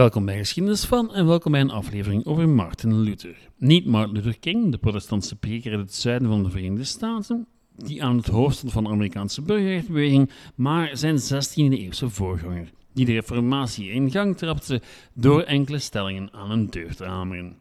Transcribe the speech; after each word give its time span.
Welkom 0.00 0.24
bij 0.24 0.38
Geschiedenis 0.38 0.84
van 0.84 1.14
en 1.14 1.26
welkom 1.26 1.52
bij 1.52 1.60
een 1.60 1.70
aflevering 1.70 2.26
over 2.26 2.48
Martin 2.48 3.00
Luther. 3.00 3.36
Niet 3.56 3.86
Martin 3.86 4.14
Luther 4.14 4.38
King, 4.38 4.70
de 4.70 4.78
protestantse 4.78 5.36
preker 5.36 5.70
uit 5.72 5.80
het 5.80 5.94
zuiden 5.94 6.28
van 6.28 6.42
de 6.42 6.50
Verenigde 6.50 6.84
Staten, 6.84 7.46
die 7.76 8.04
aan 8.04 8.16
het 8.16 8.26
hoofd 8.26 8.56
stond 8.56 8.72
van 8.72 8.84
de 8.84 8.90
Amerikaanse 8.90 9.42
burgerrechtenbeweging, 9.42 10.30
maar 10.54 10.96
zijn 10.96 11.18
16e-eeuwse 11.18 12.06
voorganger, 12.06 12.70
die 12.92 13.04
de 13.04 13.12
reformatie 13.12 13.90
in 13.90 14.10
gang 14.10 14.36
trapte 14.36 14.82
door 15.14 15.42
enkele 15.42 15.78
stellingen 15.78 16.32
aan 16.32 16.50
een 16.50 16.70
deur 16.70 16.94
te 16.96 17.04
hameren. 17.04 17.58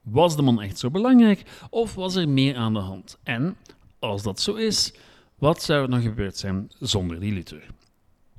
Was 0.00 0.36
de 0.36 0.42
man 0.42 0.62
echt 0.62 0.78
zo 0.78 0.90
belangrijk 0.90 1.42
of 1.70 1.94
was 1.94 2.14
er 2.14 2.28
meer 2.28 2.56
aan 2.56 2.72
de 2.72 2.78
hand? 2.78 3.18
En, 3.22 3.56
als 3.98 4.22
dat 4.22 4.40
zo 4.40 4.54
is, 4.54 4.94
wat 5.38 5.62
zou 5.62 5.82
er 5.82 5.90
dan 5.90 6.02
gebeurd 6.02 6.36
zijn 6.36 6.70
zonder 6.78 7.20
die 7.20 7.32
Luther? 7.32 7.66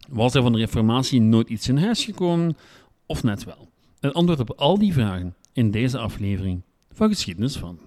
Was 0.09 0.33
er 0.33 0.41
van 0.41 0.51
de 0.51 0.57
reformatie 0.57 1.21
nooit 1.21 1.49
iets 1.49 1.67
in 1.67 1.77
huis 1.77 2.05
gekomen 2.05 2.55
of 3.05 3.23
net 3.23 3.43
wel? 3.43 3.69
Het 3.99 4.13
antwoord 4.13 4.39
op 4.39 4.51
al 4.51 4.77
die 4.77 4.93
vragen 4.93 5.35
in 5.53 5.71
deze 5.71 5.97
aflevering 5.97 6.61
van 6.91 7.09
Geschiedenis 7.09 7.57
van. 7.57 7.79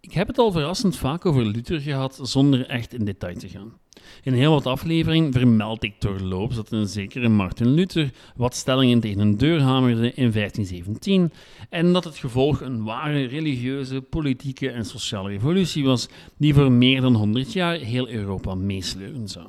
Ik 0.00 0.16
heb 0.16 0.26
het 0.26 0.38
al 0.38 0.52
verrassend 0.52 0.96
vaak 0.96 1.26
over 1.26 1.44
Luther 1.44 1.80
gehad 1.80 2.18
zonder 2.22 2.66
echt 2.68 2.94
in 2.94 3.04
detail 3.04 3.34
te 3.34 3.48
gaan. 3.48 3.78
In 4.22 4.32
heel 4.32 4.52
wat 4.52 4.66
afleveringen 4.66 5.32
vermeld 5.32 5.82
ik 5.82 6.00
doorloops 6.00 6.56
dat 6.56 6.70
een 6.70 6.88
zekere 6.88 7.28
Martin 7.28 7.70
Luther 7.70 8.10
wat 8.36 8.54
stellingen 8.54 9.00
tegen 9.00 9.20
een 9.20 9.36
deur 9.36 9.60
hamerde 9.60 10.12
in 10.14 10.32
1517 10.32 11.32
en 11.68 11.92
dat 11.92 12.04
het 12.04 12.16
gevolg 12.16 12.60
een 12.60 12.84
ware 12.84 13.24
religieuze, 13.24 14.00
politieke 14.00 14.70
en 14.70 14.84
sociale 14.84 15.28
revolutie 15.28 15.84
was 15.84 16.08
die 16.36 16.54
voor 16.54 16.72
meer 16.72 17.00
dan 17.00 17.14
100 17.14 17.52
jaar 17.52 17.74
heel 17.74 18.08
Europa 18.08 18.54
meesleuren 18.54 19.28
zou. 19.28 19.46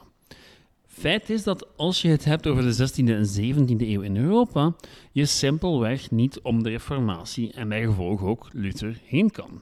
Feit 0.87 1.29
is 1.29 1.43
dat 1.43 1.67
als 1.77 2.01
je 2.01 2.07
het 2.07 2.25
hebt 2.25 2.47
over 2.47 2.63
de 2.63 2.89
16e 2.89 3.05
en 3.05 3.27
17e 3.27 3.81
eeuw 3.81 4.01
in 4.01 4.17
Europa, 4.17 4.75
je 5.11 5.25
simpelweg 5.25 6.11
niet 6.11 6.39
om 6.41 6.63
de 6.63 6.69
Reformatie 6.69 7.51
en 7.53 7.69
bij 7.69 7.85
gevolg 7.85 8.23
ook 8.23 8.47
Luther 8.51 8.99
heen 9.05 9.31
kan. 9.31 9.61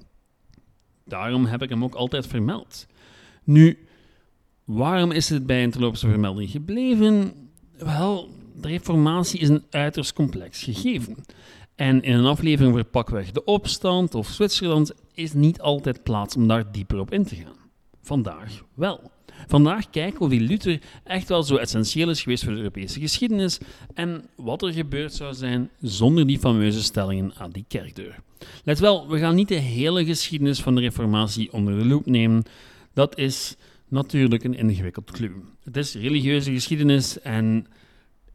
Daarom 1.05 1.45
heb 1.45 1.61
ik 1.61 1.69
hem 1.69 1.83
ook 1.83 1.95
altijd 1.95 2.27
vermeld. 2.27 2.87
Nu, 3.43 3.87
waarom 4.69 5.11
is 5.11 5.29
het 5.29 5.45
bij 5.45 5.63
een 5.63 5.71
terloopse 5.71 6.07
vermelding 6.07 6.49
gebleven? 6.49 7.33
Wel, 7.77 8.29
de 8.55 8.67
reformatie 8.67 9.39
is 9.39 9.49
een 9.49 9.63
uiterst 9.69 10.13
complex 10.13 10.63
gegeven. 10.63 11.15
En 11.75 12.01
in 12.01 12.13
een 12.13 12.25
aflevering 12.25 12.73
voor 12.73 12.83
pakweg 12.83 13.31
de 13.31 13.43
opstand 13.43 14.15
of 14.15 14.27
Zwitserland 14.27 14.91
is 15.13 15.33
niet 15.33 15.61
altijd 15.61 16.03
plaats 16.03 16.35
om 16.35 16.47
daar 16.47 16.71
dieper 16.71 16.99
op 16.99 17.11
in 17.11 17.25
te 17.25 17.35
gaan. 17.35 17.55
Vandaag 18.01 18.63
wel. 18.73 19.11
Vandaag 19.47 19.89
kijken 19.89 20.21
we 20.21 20.29
die 20.29 20.47
Luther 20.47 20.81
echt 21.03 21.29
wel 21.29 21.43
zo 21.43 21.55
essentieel 21.55 22.09
is 22.09 22.21
geweest 22.21 22.43
voor 22.43 22.53
de 22.53 22.59
Europese 22.59 22.99
geschiedenis 22.99 23.59
en 23.93 24.25
wat 24.35 24.61
er 24.61 24.73
gebeurd 24.73 25.13
zou 25.13 25.33
zijn 25.33 25.69
zonder 25.81 26.27
die 26.27 26.39
fameuze 26.39 26.83
stellingen 26.83 27.33
aan 27.37 27.51
die 27.51 27.65
kerkdeur. 27.67 28.15
Let 28.63 28.79
wel, 28.79 29.07
we 29.07 29.19
gaan 29.19 29.35
niet 29.35 29.47
de 29.47 29.55
hele 29.55 30.05
geschiedenis 30.05 30.61
van 30.61 30.75
de 30.75 30.81
Reformatie 30.81 31.53
onder 31.53 31.79
de 31.79 31.85
loep 31.85 32.05
nemen. 32.05 32.43
Dat 32.93 33.17
is 33.17 33.55
natuurlijk 33.89 34.43
een 34.43 34.53
ingewikkeld 34.53 35.11
clue. 35.11 35.31
Het 35.63 35.77
is 35.77 35.95
religieuze 35.95 36.51
geschiedenis 36.51 37.21
en 37.21 37.67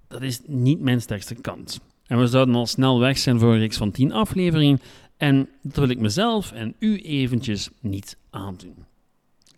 dat 0.08 0.22
is 0.22 0.40
niet 0.46 0.80
mijn 0.80 1.00
sterkste 1.00 1.34
kant. 1.34 1.80
En 2.06 2.18
we 2.18 2.26
zouden 2.26 2.54
al 2.54 2.66
snel 2.66 3.00
weg 3.00 3.18
zijn 3.18 3.38
voor 3.38 3.52
een 3.52 3.58
reeks 3.58 3.76
van 3.76 3.90
10 3.90 4.12
afleveringen 4.12 4.80
en 5.16 5.48
dat 5.62 5.76
wil 5.76 5.88
ik 5.88 5.98
mezelf 5.98 6.52
en 6.52 6.74
u 6.78 7.00
eventjes 7.00 7.68
niet 7.80 8.16
aandoen. 8.30 8.84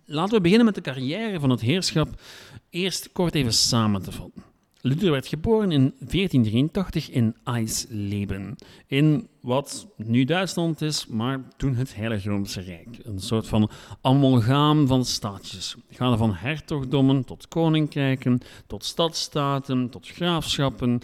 Laten 0.05 0.35
we 0.35 0.41
beginnen 0.41 0.65
met 0.65 0.75
de 0.75 0.81
carrière 0.81 1.39
van 1.39 1.49
het 1.49 1.61
heerschap. 1.61 2.21
Eerst 2.69 3.11
kort 3.11 3.35
even 3.35 3.53
samen 3.53 4.01
te 4.01 4.11
vatten. 4.11 4.43
Luther 4.81 5.11
werd 5.11 5.27
geboren 5.27 5.71
in 5.71 5.93
1483 5.99 7.09
in 7.09 7.35
Eisleben, 7.43 8.55
in 8.87 9.27
wat 9.41 9.87
nu 9.95 10.23
Duitsland 10.23 10.81
is, 10.81 11.07
maar 11.07 11.41
toen 11.57 11.75
het 11.75 11.95
Heilige 11.95 12.29
Roomse 12.29 12.61
Rijk. 12.61 12.99
Een 13.03 13.19
soort 13.19 13.47
van 13.47 13.69
amalgaam 14.01 14.87
van 14.87 15.05
staatjes, 15.05 15.75
gaande 15.89 16.17
van 16.17 16.33
hertogdommen 16.33 17.23
tot 17.23 17.47
koninkrijken, 17.47 18.39
tot 18.67 18.85
stadstaten, 18.85 19.89
tot 19.89 20.07
graafschappen. 20.07 21.01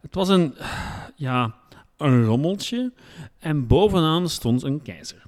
Het 0.00 0.14
was 0.14 0.28
een, 0.28 0.54
ja, 1.16 1.54
een 1.96 2.24
rommeltje 2.24 2.92
en 3.38 3.66
bovenaan 3.66 4.28
stond 4.28 4.62
een 4.62 4.82
keizer 4.82 5.22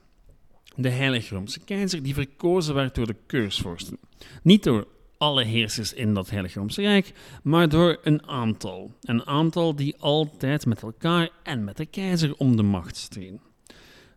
de 0.75 0.89
Heilige 0.89 1.35
Roomse 1.35 1.61
keizer, 1.61 2.03
die 2.03 2.15
verkozen 2.15 2.75
werd 2.75 2.95
door 2.95 3.07
de 3.07 3.17
keursvorsten. 3.27 3.99
Niet 4.43 4.63
door 4.63 4.87
alle 5.19 5.45
heersers 5.45 5.93
in 5.93 6.15
dat 6.15 6.31
Heilige 6.31 6.59
Roomse 6.59 6.83
Rijk, 6.83 7.13
maar 7.43 7.69
door 7.69 7.99
een 8.03 8.29
aantal. 8.29 8.93
Een 9.01 9.27
aantal 9.27 9.77
die 9.77 9.97
altijd 9.99 10.67
met 10.67 10.83
elkaar 10.83 11.29
en 11.43 11.65
met 11.65 11.77
de 11.77 11.87
keizer 11.87 12.35
om 12.37 12.57
de 12.57 12.63
macht 12.63 12.97
streden. 12.97 13.41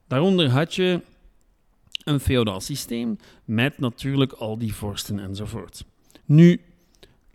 Daaronder 0.08 0.50
had 0.50 0.75
je 0.75 1.02
een 2.03 2.19
feodaal 2.19 2.62
systeem 2.62 3.18
met 3.46 3.80
natuurlijk 3.80 4.31
al 4.31 4.58
die 4.58 4.74
vorsten 4.74 5.19
enzovoort. 5.19 5.84
Nu, 6.25 6.62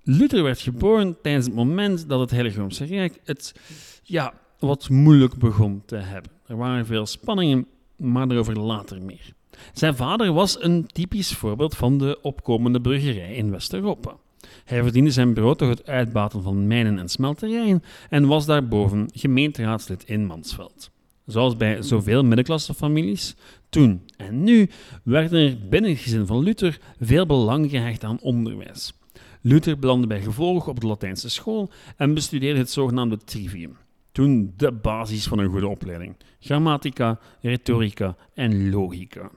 Luther 0.03 0.43
werd 0.43 0.61
geboren 0.61 1.17
tijdens 1.23 1.47
het 1.47 1.55
moment 1.55 2.09
dat 2.09 2.21
het 2.21 2.31
Heilige 2.31 2.61
Roomse 2.61 2.85
Rijk 2.85 3.21
het 3.25 3.55
ja, 4.03 4.35
wat 4.59 4.89
moeilijk 4.89 5.35
begon 5.35 5.83
te 5.87 5.97
hebben. 5.97 6.31
Er 6.47 6.57
waren 6.57 6.87
veel 6.87 7.07
spanningen 7.07 7.67
maar 7.97 8.29
daarover 8.29 8.59
later 8.59 9.03
meer. 9.03 9.35
Zijn 9.73 9.97
vader 9.97 10.33
was 10.33 10.63
een 10.63 10.87
typisch 10.87 11.33
voorbeeld 11.33 11.77
van 11.77 11.99
de 11.99 12.19
opkomende 12.23 12.81
burgerij 12.81 13.35
in 13.35 13.51
West-Europa. 13.51 14.17
Hij 14.65 14.83
verdiende 14.83 15.11
zijn 15.11 15.35
brood 15.35 15.59
door 15.59 15.69
het 15.69 15.87
uitbaten 15.87 16.43
van 16.43 16.67
mijnen 16.67 16.99
en 16.99 17.09
smelterijen 17.09 17.83
en 18.09 18.27
was 18.27 18.47
daarboven 18.47 19.09
gemeenteraadslid 19.15 20.05
in 20.05 20.27
Mansveld. 20.27 20.91
Zoals 21.27 21.57
bij 21.57 21.83
zoveel 21.83 22.25
middenklassefamilies, 22.25 23.35
toen 23.69 24.03
en 24.17 24.43
nu 24.43 24.71
werd 25.05 25.33
er 25.33 25.59
binnen 25.69 25.91
het 25.91 26.01
gezin 26.01 26.27
van 26.27 26.43
Luther 26.43 26.79
veel 27.01 27.27
belang 27.27 27.71
gehecht 27.71 28.05
aan 28.05 28.21
onderwijs. 28.21 28.93
Luther 29.41 29.79
belandde 29.79 30.07
bij 30.07 30.21
gevolg 30.21 30.69
op 30.69 30.81
de 30.81 30.87
Latijnse 30.87 31.31
school 31.31 31.71
en 31.97 32.15
bestudeerde 32.15 32.59
het 32.59 32.71
zogenaamde 32.71 33.17
trivium, 33.17 33.77
toen 34.13 34.53
de 34.57 34.73
basis 34.73 35.27
van 35.27 35.39
een 35.39 35.51
goede 35.51 35.69
opleiding: 35.69 36.17
grammatica, 36.41 37.19
retorica 37.41 38.17
en 38.35 38.71
logica. 38.71 39.31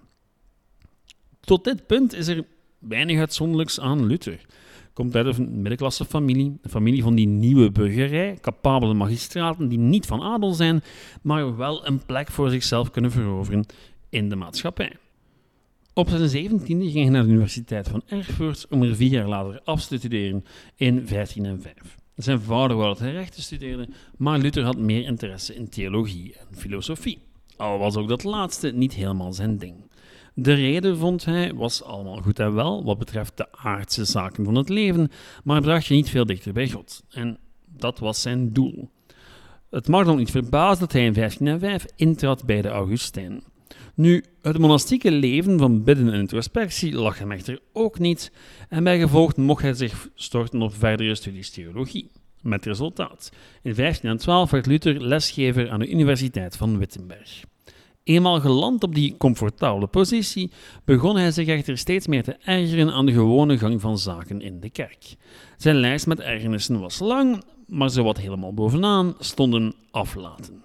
Tot 1.45 1.63
dit 1.63 1.85
punt 1.85 2.13
is 2.13 2.27
er 2.27 2.45
weinig 2.79 3.19
uitzonderlijks 3.19 3.79
aan 3.79 4.05
Luther. 4.05 4.39
Komt 4.93 5.15
uit 5.15 5.37
een 5.37 5.55
middenklasse 5.55 6.05
familie, 6.05 6.57
een 6.61 6.69
familie 6.69 7.03
van 7.03 7.15
die 7.15 7.27
nieuwe 7.27 7.71
burgerij, 7.71 8.37
capabele 8.41 8.93
magistraten 8.93 9.67
die 9.67 9.77
niet 9.77 10.05
van 10.05 10.21
adel 10.21 10.53
zijn, 10.53 10.83
maar 11.21 11.57
wel 11.57 11.87
een 11.87 12.05
plek 12.05 12.31
voor 12.31 12.49
zichzelf 12.49 12.91
kunnen 12.91 13.11
veroveren 13.11 13.65
in 14.09 14.29
de 14.29 14.35
maatschappij. 14.35 14.97
Op 15.93 16.09
zijn 16.09 16.29
zeventiende 16.29 16.85
ging 16.85 17.03
hij 17.03 17.09
naar 17.09 17.23
de 17.23 17.29
Universiteit 17.29 17.87
van 17.87 18.01
Erfurt 18.05 18.65
om 18.69 18.83
er 18.83 18.95
vier 18.95 19.11
jaar 19.11 19.27
later 19.27 19.61
af 19.63 19.85
te 19.85 19.97
studeren 19.97 20.45
in 20.75 21.05
1505. 21.05 21.73
Zijn 22.15 22.41
vader 22.41 22.77
wou 22.77 22.87
dat 22.87 22.99
hij 22.99 23.11
rechten 23.11 23.43
studeerde, 23.43 23.87
maar 24.17 24.39
Luther 24.39 24.63
had 24.63 24.77
meer 24.77 25.05
interesse 25.05 25.55
in 25.55 25.69
theologie 25.69 26.35
en 26.35 26.57
filosofie. 26.57 27.19
Al 27.57 27.77
was 27.77 27.95
ook 27.95 28.07
dat 28.07 28.23
laatste 28.23 28.71
niet 28.71 28.93
helemaal 28.93 29.33
zijn 29.33 29.57
ding. 29.57 29.75
De 30.37 30.53
reden, 30.53 30.97
vond 30.97 31.25
hij, 31.25 31.53
was 31.53 31.83
allemaal 31.83 32.21
goed 32.21 32.39
en 32.39 32.53
wel 32.53 32.83
wat 32.83 32.97
betreft 32.97 33.37
de 33.37 33.51
aardse 33.51 34.05
zaken 34.05 34.45
van 34.45 34.55
het 34.55 34.69
leven, 34.69 35.11
maar 35.43 35.61
bracht 35.61 35.85
je 35.85 35.93
niet 35.93 36.09
veel 36.09 36.25
dichter 36.25 36.53
bij 36.53 36.69
God. 36.69 37.03
En 37.09 37.37
dat 37.65 37.99
was 37.99 38.21
zijn 38.21 38.53
doel. 38.53 38.89
Het 39.69 39.87
mag 39.87 40.05
dan 40.05 40.17
niet 40.17 40.31
verbazen 40.31 40.79
dat 40.79 40.91
hij 40.91 41.05
in 41.05 41.13
1505 41.13 41.85
intrad 41.95 42.45
bij 42.45 42.61
de 42.61 42.67
Augustijnen. 42.67 43.43
Nu, 43.93 44.23
het 44.41 44.57
monastieke 44.57 45.11
leven 45.11 45.57
van 45.57 45.83
bidden 45.83 46.13
en 46.13 46.19
introspectie 46.19 46.95
lag 46.95 47.19
hem 47.19 47.31
echter 47.31 47.59
ook 47.73 47.99
niet, 47.99 48.31
en 48.69 48.83
bijgevolg 48.83 49.35
mocht 49.35 49.61
hij 49.61 49.73
zich 49.73 50.09
storten 50.15 50.61
op 50.61 50.75
verdere 50.75 51.15
studies 51.15 51.49
theologie. 51.49 52.11
Met 52.41 52.65
resultaat. 52.65 53.31
In 53.61 53.75
1512 53.75 54.51
werd 54.51 54.65
Luther 54.65 55.01
lesgever 55.01 55.69
aan 55.69 55.79
de 55.79 55.89
Universiteit 55.89 56.57
van 56.57 56.77
Wittenberg. 56.77 57.43
Eenmaal 58.05 58.39
geland 58.39 58.83
op 58.83 58.95
die 58.95 59.17
comfortabele 59.17 59.87
positie, 59.87 60.51
begon 60.83 61.17
hij 61.17 61.31
zich 61.31 61.47
echter 61.47 61.77
steeds 61.77 62.07
meer 62.07 62.23
te 62.23 62.37
ergeren 62.43 62.91
aan 62.91 63.05
de 63.05 63.11
gewone 63.11 63.57
gang 63.57 63.81
van 63.81 63.97
zaken 63.97 64.41
in 64.41 64.59
de 64.59 64.69
kerk. 64.69 65.15
Zijn 65.57 65.75
lijst 65.75 66.07
met 66.07 66.19
ergernissen 66.19 66.79
was 66.79 66.99
lang, 66.99 67.43
maar 67.67 67.89
zowat 67.89 68.17
helemaal 68.17 68.53
bovenaan 68.53 69.15
stonden 69.19 69.73
aflaten. 69.91 70.63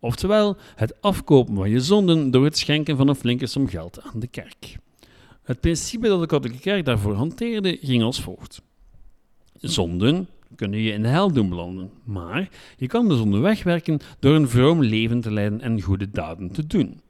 Oftewel, 0.00 0.56
het 0.74 1.02
afkopen 1.02 1.54
van 1.54 1.70
je 1.70 1.80
zonden 1.80 2.30
door 2.30 2.44
het 2.44 2.58
schenken 2.58 2.96
van 2.96 3.08
een 3.08 3.14
flinke 3.14 3.46
som 3.46 3.68
geld 3.68 4.02
aan 4.02 4.20
de 4.20 4.28
kerk. 4.28 4.76
Het 5.42 5.60
principe 5.60 6.08
dat 6.08 6.20
de 6.20 6.26
katholieke 6.26 6.62
kerk 6.62 6.84
daarvoor 6.84 7.14
hanteerde 7.14 7.78
ging 7.80 8.02
als 8.02 8.20
volgt. 8.20 8.62
Zonden, 9.60 10.28
kunnen 10.54 10.80
je 10.80 10.92
in 10.92 11.02
de 11.02 11.08
hel 11.08 11.32
doen 11.32 11.48
belanden. 11.48 11.90
Maar 12.04 12.48
je 12.76 12.86
kan 12.86 13.08
de 13.08 13.16
zonde 13.16 13.38
wegwerken 13.38 13.98
door 14.18 14.34
een 14.34 14.48
vroom 14.48 14.82
leven 14.82 15.20
te 15.20 15.32
leiden 15.32 15.60
en 15.60 15.80
goede 15.80 16.10
daden 16.10 16.52
te 16.52 16.66
doen. 16.66 17.00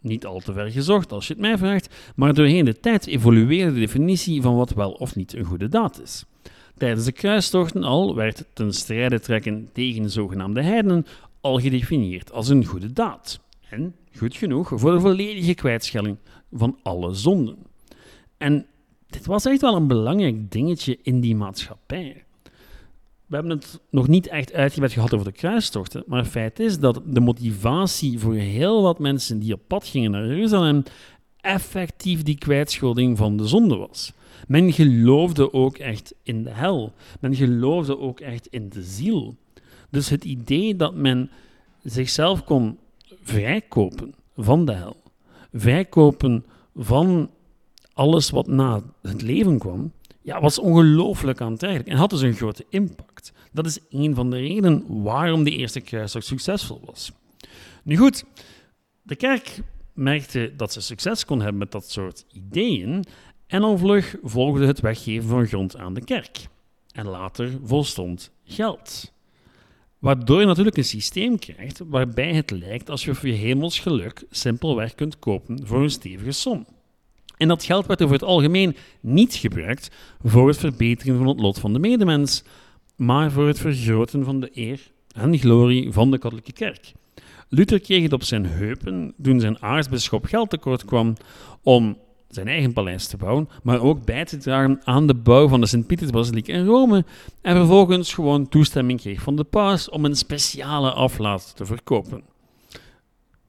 Niet 0.00 0.26
al 0.26 0.40
te 0.40 0.52
ver 0.52 0.70
gezocht 0.70 1.12
als 1.12 1.26
je 1.26 1.32
het 1.32 1.42
mij 1.42 1.58
vraagt, 1.58 2.12
maar 2.16 2.34
doorheen 2.34 2.64
de 2.64 2.80
tijd 2.80 3.06
evolueerde 3.06 3.72
de 3.72 3.80
definitie 3.80 4.42
van 4.42 4.56
wat 4.56 4.70
wel 4.70 4.92
of 4.92 5.16
niet 5.16 5.34
een 5.34 5.44
goede 5.44 5.68
daad 5.68 6.00
is. 6.00 6.24
Tijdens 6.76 7.04
de 7.04 7.12
kruistochten 7.12 7.82
al 7.82 8.14
werd 8.14 8.44
ten 8.52 8.72
strijde 8.72 9.20
trekken 9.20 9.68
tegen 9.72 10.10
zogenaamde 10.10 10.62
heidenen 10.62 11.06
al 11.40 11.58
gedefinieerd 11.58 12.32
als 12.32 12.48
een 12.48 12.64
goede 12.64 12.92
daad. 12.92 13.40
En 13.68 13.94
goed 14.16 14.36
genoeg 14.36 14.72
voor 14.74 14.92
de 14.92 15.00
volledige 15.00 15.54
kwijtschelling 15.54 16.16
van 16.52 16.78
alle 16.82 17.14
zonden. 17.14 17.56
En 18.36 18.66
dit 19.06 19.26
was 19.26 19.44
echt 19.44 19.60
wel 19.60 19.76
een 19.76 19.86
belangrijk 19.86 20.50
dingetje 20.50 20.98
in 21.02 21.20
die 21.20 21.36
maatschappij. 21.36 22.24
We 23.34 23.40
hebben 23.40 23.58
het 23.58 23.80
nog 23.90 24.08
niet 24.08 24.26
echt 24.26 24.52
uitgebreid 24.52 24.92
gehad 24.92 25.14
over 25.14 25.26
de 25.26 25.32
kruistochten, 25.32 26.04
maar 26.06 26.18
het 26.18 26.28
feit 26.28 26.60
is 26.60 26.78
dat 26.78 27.00
de 27.06 27.20
motivatie 27.20 28.18
voor 28.18 28.34
heel 28.34 28.82
wat 28.82 28.98
mensen 28.98 29.38
die 29.38 29.52
op 29.52 29.60
pad 29.66 29.86
gingen 29.86 30.10
naar 30.10 30.26
Jeruzalem 30.26 30.82
effectief 31.40 32.22
die 32.22 32.38
kwijtschelding 32.38 33.18
van 33.18 33.36
de 33.36 33.46
zonde 33.46 33.76
was. 33.76 34.12
Men 34.46 34.72
geloofde 34.72 35.52
ook 35.52 35.78
echt 35.78 36.14
in 36.22 36.42
de 36.42 36.50
hel. 36.50 36.92
Men 37.20 37.34
geloofde 37.34 37.98
ook 37.98 38.20
echt 38.20 38.46
in 38.46 38.68
de 38.68 38.82
ziel. 38.82 39.36
Dus 39.90 40.08
het 40.08 40.24
idee 40.24 40.76
dat 40.76 40.94
men 40.94 41.30
zichzelf 41.82 42.44
kon 42.44 42.78
vrijkopen 43.22 44.14
van 44.36 44.64
de 44.64 44.72
hel, 44.72 44.96
vrijkopen 45.52 46.44
van 46.74 47.30
alles 47.92 48.30
wat 48.30 48.46
na 48.46 48.82
het 49.02 49.22
leven 49.22 49.58
kwam, 49.58 49.92
ja, 50.24 50.40
was 50.40 50.58
ongelooflijk 50.58 51.40
aantrekkelijk 51.40 51.88
en 51.88 51.96
had 51.96 52.10
dus 52.10 52.20
een 52.20 52.34
grote 52.34 52.64
impact. 52.68 53.13
Dat 53.52 53.66
is 53.66 53.78
een 53.90 54.14
van 54.14 54.30
de 54.30 54.36
redenen 54.36 55.02
waarom 55.02 55.44
de 55.44 55.50
eerste 55.50 55.80
kruistocht 55.80 56.26
succesvol 56.26 56.80
was. 56.84 57.12
Nu 57.82 57.96
goed, 57.96 58.24
de 59.02 59.16
kerk 59.16 59.60
merkte 59.92 60.52
dat 60.56 60.72
ze 60.72 60.80
succes 60.80 61.24
kon 61.24 61.40
hebben 61.40 61.58
met 61.58 61.72
dat 61.72 61.90
soort 61.90 62.24
ideeën 62.32 63.04
en 63.46 63.62
al 63.62 63.78
vlug 63.78 64.16
volgde 64.22 64.66
het 64.66 64.80
weggeven 64.80 65.28
van 65.28 65.46
grond 65.46 65.76
aan 65.76 65.94
de 65.94 66.04
kerk. 66.04 66.46
En 66.92 67.06
later 67.06 67.58
volstond 67.64 68.30
geld. 68.44 69.12
Waardoor 69.98 70.40
je 70.40 70.46
natuurlijk 70.46 70.76
een 70.76 70.84
systeem 70.84 71.38
krijgt 71.38 71.80
waarbij 71.86 72.34
het 72.34 72.50
lijkt 72.50 72.90
alsof 72.90 73.22
je 73.22 73.32
hemels 73.32 73.78
geluk 73.78 74.24
simpelweg 74.30 74.94
kunt 74.94 75.18
kopen 75.18 75.66
voor 75.66 75.82
een 75.82 75.90
stevige 75.90 76.32
som. 76.32 76.66
En 77.36 77.48
dat 77.48 77.64
geld 77.64 77.86
werd 77.86 78.02
over 78.02 78.14
het 78.14 78.24
algemeen 78.24 78.76
niet 79.00 79.34
gebruikt 79.34 79.90
voor 80.24 80.48
het 80.48 80.58
verbeteren 80.58 81.16
van 81.18 81.26
het 81.26 81.40
lot 81.40 81.58
van 81.58 81.72
de 81.72 81.78
medemens, 81.78 82.42
maar 82.96 83.30
voor 83.30 83.46
het 83.46 83.58
vergroten 83.58 84.24
van 84.24 84.40
de 84.40 84.50
eer 84.52 84.90
en 85.14 85.38
glorie 85.38 85.92
van 85.92 86.10
de 86.10 86.18
katholieke 86.18 86.52
kerk. 86.52 86.92
Luther 87.48 87.80
kreeg 87.80 88.02
het 88.02 88.12
op 88.12 88.22
zijn 88.22 88.46
heupen 88.46 89.14
toen 89.22 89.40
zijn 89.40 89.62
aartsbisschop 89.62 90.24
geld 90.24 90.50
tekort 90.50 90.84
kwam 90.84 91.14
om 91.62 91.96
zijn 92.28 92.48
eigen 92.48 92.72
paleis 92.72 93.06
te 93.06 93.16
bouwen, 93.16 93.48
maar 93.62 93.80
ook 93.80 94.04
bij 94.04 94.24
te 94.24 94.36
dragen 94.36 94.80
aan 94.84 95.06
de 95.06 95.14
bouw 95.14 95.48
van 95.48 95.60
de 95.60 95.66
Sint-Pietersbasiliek 95.66 96.48
in 96.48 96.66
Rome 96.66 97.04
en 97.42 97.56
vervolgens 97.56 98.14
gewoon 98.14 98.48
toestemming 98.48 99.00
kreeg 99.00 99.22
van 99.22 99.36
de 99.36 99.44
paus 99.44 99.88
om 99.88 100.04
een 100.04 100.16
speciale 100.16 100.92
aflaat 100.92 101.56
te 101.56 101.66
verkopen. 101.66 102.22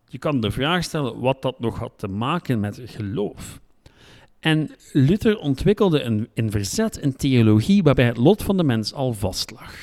Je 0.08 0.18
kan 0.18 0.40
de 0.40 0.52
vraag 0.52 0.84
stellen 0.84 1.20
wat 1.20 1.42
dat 1.42 1.60
nog 1.60 1.80
had 1.80 1.94
te 1.96 2.08
maken 2.08 2.60
met 2.60 2.82
geloof. 2.86 3.60
En 4.46 4.70
Luther 4.92 5.38
ontwikkelde 5.38 6.02
een, 6.02 6.28
een 6.34 6.52
verzet 6.52 6.98
in 6.98 7.16
theologie 7.16 7.84
waarbij 7.84 8.06
het 8.06 8.18
lot 8.18 8.44
van 8.44 8.58
de 8.58 8.64
mens 8.64 8.94
al 8.94 9.14
vastlag. 9.14 9.76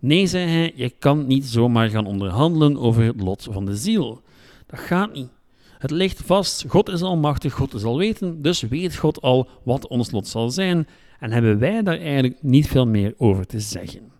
Nee, 0.00 0.26
zei 0.26 0.48
hij, 0.48 0.72
je 0.74 0.90
kan 0.90 1.26
niet 1.26 1.44
zomaar 1.44 1.88
gaan 1.88 2.06
onderhandelen 2.06 2.76
over 2.76 3.04
het 3.04 3.20
lot 3.20 3.48
van 3.50 3.64
de 3.64 3.76
ziel. 3.76 4.22
Dat 4.66 4.80
gaat 4.80 5.12
niet. 5.12 5.28
Het 5.78 5.90
ligt 5.90 6.22
vast, 6.24 6.64
God 6.68 6.88
is 6.88 7.02
almachtig, 7.02 7.52
God 7.52 7.74
is 7.74 7.84
alwetend, 7.84 8.44
dus 8.44 8.60
weet 8.60 8.96
God 8.96 9.20
al 9.20 9.48
wat 9.62 9.86
ons 9.86 10.10
lot 10.10 10.28
zal 10.28 10.50
zijn 10.50 10.88
en 11.18 11.32
hebben 11.32 11.58
wij 11.58 11.82
daar 11.82 11.98
eigenlijk 11.98 12.42
niet 12.42 12.68
veel 12.68 12.86
meer 12.86 13.14
over 13.16 13.46
te 13.46 13.60
zeggen. 13.60 14.12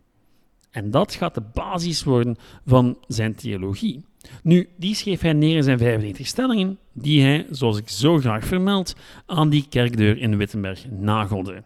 En 0.71 0.91
dat 0.91 1.15
gaat 1.15 1.35
de 1.35 1.43
basis 1.53 2.05
worden 2.05 2.37
van 2.67 2.99
zijn 3.07 3.35
theologie. 3.35 4.05
Nu, 4.43 4.69
die 4.77 4.95
schreef 4.95 5.21
hij 5.21 5.33
neer 5.33 5.57
in 5.57 5.63
zijn 5.63 5.79
95 5.79 6.27
stellingen, 6.27 6.79
die 6.93 7.23
hij, 7.23 7.47
zoals 7.51 7.79
ik 7.79 7.89
zo 7.89 8.19
graag 8.19 8.45
vermeld, 8.45 8.95
aan 9.27 9.51
die 9.51 9.67
kerkdeur 9.69 10.19
in 10.19 10.37
Wittenberg 10.37 10.91
nagelde. 10.91 11.63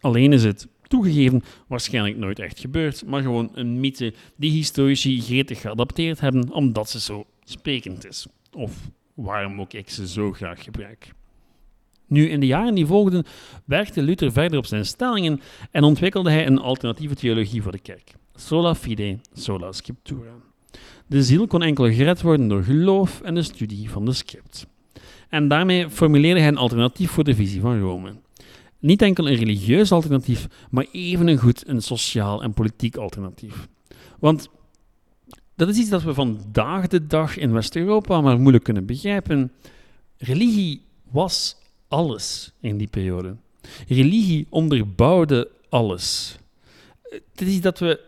Alleen 0.00 0.32
is 0.32 0.44
het 0.44 0.68
toegegeven 0.82 1.42
waarschijnlijk 1.66 2.16
nooit 2.16 2.38
echt 2.38 2.60
gebeurd, 2.60 3.06
maar 3.06 3.22
gewoon 3.22 3.50
een 3.54 3.80
mythe 3.80 4.14
die 4.36 4.50
historici 4.50 5.20
gretig 5.20 5.60
geadapteerd 5.60 6.20
hebben 6.20 6.52
omdat 6.52 6.90
ze 6.90 7.00
zo 7.00 7.24
sprekend 7.44 8.06
is. 8.06 8.26
Of 8.52 8.90
waarom 9.14 9.60
ook 9.60 9.72
ik 9.72 9.90
ze 9.90 10.08
zo 10.08 10.32
graag 10.32 10.64
gebruik. 10.64 11.14
Nu, 12.08 12.28
in 12.28 12.40
de 12.40 12.46
jaren 12.46 12.74
die 12.74 12.86
volgden, 12.86 13.24
werkte 13.64 14.02
Luther 14.02 14.32
verder 14.32 14.58
op 14.58 14.66
zijn 14.66 14.86
stellingen 14.86 15.40
en 15.70 15.84
ontwikkelde 15.84 16.30
hij 16.30 16.46
een 16.46 16.58
alternatieve 16.58 17.14
theologie 17.14 17.62
voor 17.62 17.72
de 17.72 17.78
kerk. 17.78 18.12
Sola 18.34 18.74
fide, 18.74 19.18
sola 19.32 19.72
scriptura. 19.72 20.32
De 21.06 21.22
ziel 21.22 21.46
kon 21.46 21.62
enkel 21.62 21.84
gered 21.84 22.22
worden 22.22 22.48
door 22.48 22.62
geloof 22.62 23.20
en 23.20 23.34
de 23.34 23.42
studie 23.42 23.90
van 23.90 24.04
de 24.04 24.12
script. 24.12 24.66
En 25.28 25.48
daarmee 25.48 25.90
formuleerde 25.90 26.40
hij 26.40 26.48
een 26.48 26.56
alternatief 26.56 27.10
voor 27.10 27.24
de 27.24 27.34
visie 27.34 27.60
van 27.60 27.80
Rome. 27.80 28.14
Niet 28.78 29.02
enkel 29.02 29.28
een 29.28 29.36
religieus 29.36 29.92
alternatief, 29.92 30.46
maar 30.70 30.86
evengoed 30.92 31.68
een 31.68 31.82
sociaal 31.82 32.42
en 32.42 32.54
politiek 32.54 32.96
alternatief. 32.96 33.68
Want 34.18 34.48
dat 35.54 35.68
is 35.68 35.78
iets 35.78 35.90
dat 35.90 36.02
we 36.02 36.14
vandaag 36.14 36.86
de 36.86 37.06
dag 37.06 37.36
in 37.36 37.52
West-Europa 37.52 38.20
maar 38.20 38.38
moeilijk 38.40 38.64
kunnen 38.64 38.86
begrijpen. 38.86 39.52
Religie 40.18 40.82
was 41.10 41.56
alles 41.88 42.52
in 42.60 42.76
die 42.76 42.88
periode. 42.88 43.36
Religie 43.88 44.46
onderbouwde 44.50 45.50
alles. 45.68 46.36
Het 47.02 47.40
is 47.40 47.60
dat 47.60 47.78
we 47.78 48.00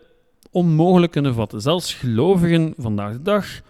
onmogelijk 0.51 1.11
kunnen 1.11 1.33
vatten. 1.33 1.61
Zelfs 1.61 1.93
gelovigen 1.93 2.73
vandaag 2.77 3.13
de 3.13 3.21
dag 3.21 3.61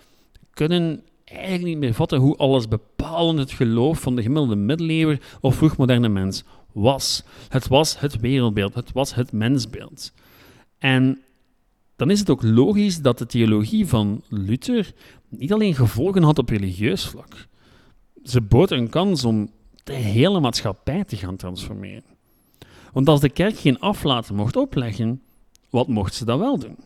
kunnen 0.53 1.03
eigenlijk 1.24 1.65
niet 1.65 1.77
meer 1.77 1.93
vatten 1.93 2.19
hoe 2.19 2.38
alles 2.38 2.67
bepalend 2.67 3.39
het 3.39 3.51
geloof 3.51 4.01
van 4.01 4.15
de 4.15 4.21
gemiddelde 4.21 4.55
middeleeuwer 4.55 5.21
of 5.41 5.55
vroegmoderne 5.55 6.09
mens 6.09 6.43
was. 6.71 7.24
Het 7.50 7.67
was 7.67 8.00
het 8.00 8.19
wereldbeeld, 8.19 8.74
het 8.74 8.91
was 8.91 9.15
het 9.15 9.31
mensbeeld. 9.31 10.12
En 10.77 11.21
dan 11.95 12.09
is 12.09 12.19
het 12.19 12.29
ook 12.29 12.43
logisch 12.43 13.01
dat 13.01 13.17
de 13.17 13.25
theologie 13.25 13.88
van 13.88 14.21
Luther 14.29 14.93
niet 15.29 15.53
alleen 15.53 15.75
gevolgen 15.75 16.24
had 16.24 16.38
op 16.38 16.50
religieus 16.50 17.05
vlak. 17.05 17.48
Ze 18.24 18.41
bood 18.41 18.71
een 18.71 18.89
kans 18.89 19.25
om 19.25 19.50
de 19.83 19.93
hele 19.93 20.39
maatschappij 20.39 21.03
te 21.03 21.15
gaan 21.15 21.36
transformeren. 21.36 22.03
Want 22.93 23.07
als 23.07 23.19
de 23.19 23.29
kerk 23.29 23.57
geen 23.57 23.79
aflaten 23.79 24.36
mocht 24.36 24.55
opleggen, 24.55 25.21
wat 25.69 25.88
mocht 25.88 26.13
ze 26.13 26.25
dan 26.25 26.39
wel 26.39 26.59
doen? 26.59 26.77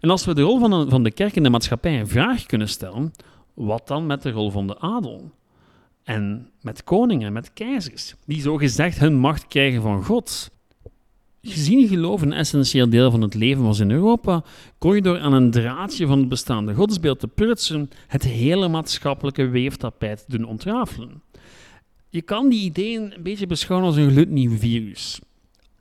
En 0.00 0.10
als 0.10 0.24
we 0.24 0.34
de 0.34 0.42
rol 0.42 0.58
van, 0.58 0.90
van 0.90 1.02
de 1.02 1.10
kerk 1.10 1.36
in 1.36 1.42
de 1.42 1.50
maatschappij 1.50 2.00
een 2.00 2.08
vraag 2.08 2.46
kunnen 2.46 2.68
stellen, 2.68 3.12
wat 3.54 3.88
dan 3.88 4.06
met 4.06 4.22
de 4.22 4.30
rol 4.30 4.50
van 4.50 4.66
de 4.66 4.78
adel? 4.78 5.30
En 6.04 6.50
met 6.60 6.84
koningen, 6.84 7.32
met 7.32 7.52
keizers, 7.52 8.14
die 8.26 8.40
zo 8.40 8.56
gezegd 8.56 8.98
hun 8.98 9.14
macht 9.14 9.46
krijgen 9.46 9.82
van 9.82 10.04
God. 10.04 10.50
Gezien 11.42 11.88
geloof 11.88 12.22
een 12.22 12.32
essentieel 12.32 12.88
deel 12.88 13.10
van 13.10 13.22
het 13.22 13.34
leven 13.34 13.62
was 13.62 13.78
in 13.78 13.90
Europa, 13.90 14.44
kon 14.78 14.94
je 14.94 15.02
door 15.02 15.18
aan 15.18 15.32
een 15.32 15.50
draadje 15.50 16.06
van 16.06 16.18
het 16.18 16.28
bestaande 16.28 16.74
godsbeeld 16.74 17.20
te 17.20 17.28
prutsen 17.28 17.90
het 18.06 18.22
hele 18.22 18.68
maatschappelijke 18.68 19.48
weeftapijt 19.48 20.24
doen 20.28 20.44
ontrafelen. 20.44 21.22
Je 22.08 22.22
kan 22.22 22.48
die 22.48 22.64
ideeën 22.64 23.14
een 23.16 23.22
beetje 23.22 23.46
beschouwen 23.46 23.88
als 23.88 23.96
een 23.96 24.10
gloednieuw 24.10 24.56
virus. 24.56 25.20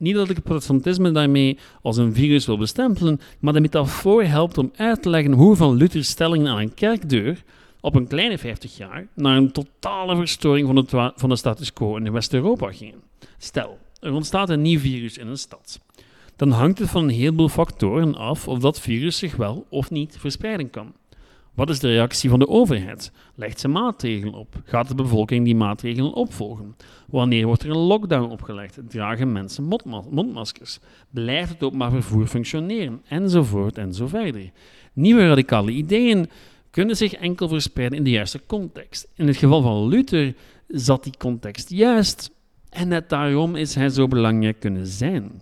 Niet 0.03 0.15
dat 0.15 0.29
ik 0.29 0.35
het 0.35 0.43
protestantisme 0.43 1.11
daarmee 1.11 1.57
als 1.81 1.97
een 1.97 2.13
virus 2.13 2.45
wil 2.45 2.57
bestempelen, 2.57 3.19
maar 3.39 3.53
de 3.53 3.59
metafoor 3.59 4.23
helpt 4.23 4.57
om 4.57 4.71
uit 4.75 5.01
te 5.01 5.09
leggen 5.09 5.31
hoe 5.31 5.55
van 5.55 5.75
Luthers 5.75 6.09
stellingen 6.09 6.51
aan 6.51 6.57
een 6.57 6.73
kerkdeur 6.73 7.43
op 7.81 7.95
een 7.95 8.07
kleine 8.07 8.37
50 8.37 8.77
jaar 8.77 9.07
naar 9.13 9.37
een 9.37 9.51
totale 9.51 10.15
verstoring 10.15 10.67
van 10.67 10.75
de, 10.75 11.11
van 11.15 11.29
de 11.29 11.35
status 11.35 11.73
quo 11.73 11.95
in 11.95 12.11
West-Europa 12.11 12.71
gingen. 12.71 13.01
Stel, 13.37 13.77
er 13.99 14.13
ontstaat 14.13 14.49
een 14.49 14.61
nieuw 14.61 14.79
virus 14.79 15.17
in 15.17 15.27
een 15.27 15.37
stad. 15.37 15.79
Dan 16.35 16.51
hangt 16.51 16.79
het 16.79 16.89
van 16.89 17.03
een 17.03 17.09
heleboel 17.09 17.49
factoren 17.49 18.15
af 18.15 18.47
of 18.47 18.59
dat 18.59 18.79
virus 18.79 19.17
zich 19.17 19.35
wel 19.35 19.65
of 19.69 19.91
niet 19.91 20.15
verspreiden 20.19 20.69
kan. 20.69 20.93
Wat 21.53 21.69
is 21.69 21.79
de 21.79 21.87
reactie 21.87 22.29
van 22.29 22.39
de 22.39 22.47
overheid? 22.47 23.11
Legt 23.35 23.59
ze 23.59 23.67
maatregelen 23.67 24.33
op? 24.33 24.61
Gaat 24.63 24.87
de 24.87 24.95
bevolking 24.95 25.45
die 25.45 25.55
maatregelen 25.55 26.13
opvolgen? 26.13 26.75
Wanneer 27.07 27.45
wordt 27.45 27.63
er 27.63 27.69
een 27.69 27.77
lockdown 27.77 28.31
opgelegd? 28.31 28.79
Dragen 28.87 29.31
mensen 29.31 29.63
mondmaskers? 30.09 30.79
Blijft 31.09 31.49
het 31.49 31.63
openbaar 31.63 31.91
vervoer 31.91 32.27
functioneren? 32.27 33.01
Enzovoort 33.07 33.77
en 33.77 33.93
zo 33.93 34.07
verder. 34.07 34.51
Nieuwe 34.93 35.27
radicale 35.27 35.71
ideeën 35.71 36.29
kunnen 36.71 36.97
zich 36.97 37.13
enkel 37.13 37.47
verspreiden 37.47 37.97
in 37.97 38.03
de 38.03 38.09
juiste 38.09 38.41
context. 38.45 39.07
In 39.15 39.27
het 39.27 39.37
geval 39.37 39.61
van 39.61 39.87
Luther 39.87 40.35
zat 40.67 41.03
die 41.03 41.17
context 41.17 41.69
juist 41.69 42.31
en 42.69 42.87
net 42.87 43.09
daarom 43.09 43.55
is 43.55 43.75
hij 43.75 43.89
zo 43.89 44.07
belangrijk 44.07 44.59
kunnen 44.59 44.87
zijn. 44.87 45.41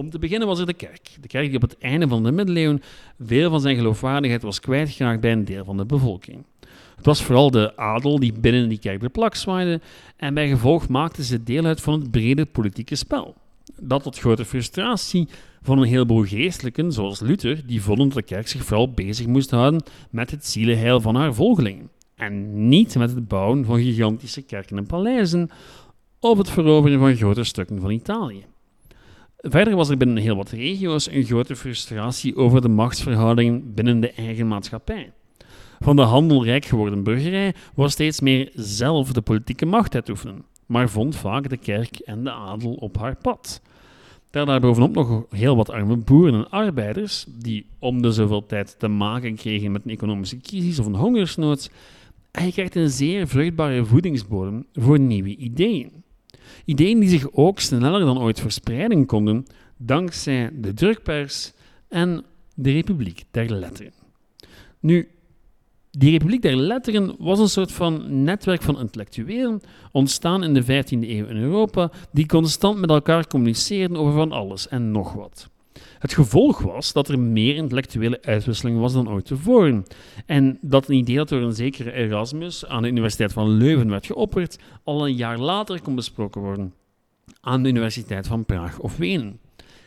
Om 0.00 0.10
te 0.10 0.18
beginnen 0.18 0.48
was 0.48 0.58
er 0.58 0.66
de 0.66 0.72
kerk. 0.72 1.16
De 1.20 1.28
kerk 1.28 1.46
die 1.46 1.54
op 1.54 1.62
het 1.62 1.78
einde 1.78 2.08
van 2.08 2.22
de 2.22 2.32
middeleeuwen 2.32 2.82
veel 3.18 3.50
van 3.50 3.60
zijn 3.60 3.76
geloofwaardigheid 3.76 4.42
was 4.42 4.60
kwijtgeraakt 4.60 5.20
bij 5.20 5.32
een 5.32 5.44
deel 5.44 5.64
van 5.64 5.76
de 5.76 5.84
bevolking. 5.84 6.44
Het 6.96 7.06
was 7.06 7.22
vooral 7.22 7.50
de 7.50 7.76
adel 7.76 8.18
die 8.18 8.32
binnen 8.32 8.68
die 8.68 8.78
kerk 8.78 9.00
de 9.00 9.08
plak 9.08 9.34
zwaaide 9.34 9.80
en 10.16 10.34
bij 10.34 10.48
gevolg 10.48 10.88
maakten 10.88 11.24
ze 11.24 11.42
deel 11.42 11.64
uit 11.64 11.80
van 11.80 12.00
het 12.00 12.10
brede 12.10 12.46
politieke 12.46 12.94
spel. 12.94 13.34
Dat 13.80 14.02
tot 14.02 14.18
grote 14.18 14.44
frustratie 14.44 15.28
van 15.62 15.78
een 15.78 15.88
heleboel 15.88 16.24
geestelijken, 16.24 16.92
zoals 16.92 17.20
Luther, 17.20 17.66
die 17.66 17.82
vonden 17.82 18.08
dat 18.08 18.16
de 18.16 18.22
kerk 18.22 18.48
zich 18.48 18.64
vooral 18.64 18.92
bezig 18.92 19.26
moest 19.26 19.50
houden 19.50 19.82
met 20.10 20.30
het 20.30 20.46
zielenheil 20.46 21.00
van 21.00 21.14
haar 21.14 21.34
volgelingen. 21.34 21.90
En 22.14 22.68
niet 22.68 22.96
met 22.96 23.14
het 23.14 23.28
bouwen 23.28 23.64
van 23.64 23.78
gigantische 23.78 24.42
kerken 24.42 24.76
en 24.76 24.86
paleizen 24.86 25.50
of 26.20 26.38
het 26.38 26.50
veroveren 26.50 26.98
van 26.98 27.16
grote 27.16 27.44
stukken 27.44 27.80
van 27.80 27.90
Italië. 27.90 28.44
Verder 29.42 29.76
was 29.76 29.88
er 29.88 29.96
binnen 29.96 30.16
heel 30.16 30.36
wat 30.36 30.50
regio's 30.50 31.10
een 31.10 31.24
grote 31.24 31.56
frustratie 31.56 32.36
over 32.36 32.60
de 32.60 32.68
machtsverhoudingen 32.68 33.74
binnen 33.74 34.00
de 34.00 34.12
eigen 34.12 34.48
maatschappij. 34.48 35.12
Van 35.78 35.96
de 35.96 36.02
handelrijk 36.02 36.64
geworden 36.64 37.02
burgerij 37.02 37.54
was 37.74 37.92
steeds 37.92 38.20
meer 38.20 38.50
zelf 38.54 39.12
de 39.12 39.20
politieke 39.20 39.66
macht 39.66 39.94
uitoefenen, 39.94 40.44
maar 40.66 40.88
vond 40.88 41.16
vaak 41.16 41.48
de 41.48 41.56
kerk 41.56 41.98
en 41.98 42.24
de 42.24 42.30
adel 42.30 42.72
op 42.72 42.98
haar 42.98 43.16
pad. 43.16 43.62
Daar 44.30 44.46
daarbovenop 44.46 44.94
nog 44.94 45.24
heel 45.30 45.56
wat 45.56 45.70
arme 45.70 45.96
boeren 45.96 46.34
en 46.34 46.50
arbeiders, 46.50 47.24
die 47.28 47.66
om 47.78 48.02
de 48.02 48.12
zoveel 48.12 48.46
tijd 48.46 48.78
te 48.78 48.88
maken 48.88 49.34
kregen 49.34 49.72
met 49.72 49.84
een 49.84 49.90
economische 49.90 50.40
crisis 50.40 50.78
of 50.78 50.86
een 50.86 50.94
hongersnood, 50.94 51.70
en 52.30 52.44
je 52.44 52.52
krijgt 52.52 52.74
een 52.74 52.90
zeer 52.90 53.28
vruchtbare 53.28 53.84
voedingsbodem 53.84 54.66
voor 54.72 55.00
nieuwe 55.00 55.36
ideeën. 55.36 56.02
Ideeën 56.64 57.00
die 57.00 57.08
zich 57.08 57.32
ook 57.32 57.60
sneller 57.60 58.00
dan 58.00 58.20
ooit 58.20 58.40
verspreiden 58.40 59.06
konden 59.06 59.46
dankzij 59.76 60.50
de 60.52 60.72
drukpers 60.72 61.52
en 61.88 62.24
de 62.54 62.72
Republiek 62.72 63.24
der 63.30 63.52
Letteren. 63.52 63.92
Nu, 64.80 65.08
die 65.90 66.10
Republiek 66.10 66.42
der 66.42 66.56
Letteren 66.56 67.14
was 67.18 67.38
een 67.38 67.48
soort 67.48 67.72
van 67.72 68.22
netwerk 68.24 68.62
van 68.62 68.80
intellectuelen, 68.80 69.60
ontstaan 69.92 70.44
in 70.44 70.54
de 70.54 70.62
15e 70.62 71.08
eeuw 71.08 71.26
in 71.26 71.36
Europa, 71.36 71.90
die 72.12 72.26
constant 72.26 72.78
met 72.78 72.90
elkaar 72.90 73.26
communiceerden 73.26 73.96
over 73.96 74.12
van 74.12 74.32
alles 74.32 74.68
en 74.68 74.90
nog 74.90 75.12
wat. 75.12 75.50
Het 75.98 76.12
gevolg 76.12 76.58
was 76.58 76.92
dat 76.92 77.08
er 77.08 77.18
meer 77.18 77.54
intellectuele 77.54 78.22
uitwisseling 78.22 78.78
was 78.78 78.92
dan 78.92 79.10
ooit 79.10 79.24
tevoren. 79.24 79.84
En 80.26 80.58
dat 80.60 80.88
een 80.88 80.96
idee 80.96 81.16
dat 81.16 81.28
door 81.28 81.42
een 81.42 81.52
zekere 81.52 81.92
Erasmus 81.92 82.66
aan 82.66 82.82
de 82.82 82.88
Universiteit 82.88 83.32
van 83.32 83.48
Leuven 83.48 83.90
werd 83.90 84.06
geopperd, 84.06 84.58
al 84.84 85.06
een 85.06 85.14
jaar 85.14 85.38
later 85.38 85.80
kon 85.80 85.94
besproken 85.94 86.40
worden 86.40 86.74
aan 87.40 87.62
de 87.62 87.68
Universiteit 87.68 88.26
van 88.26 88.44
Praag 88.44 88.78
of 88.78 88.96
Wenen. 88.96 89.40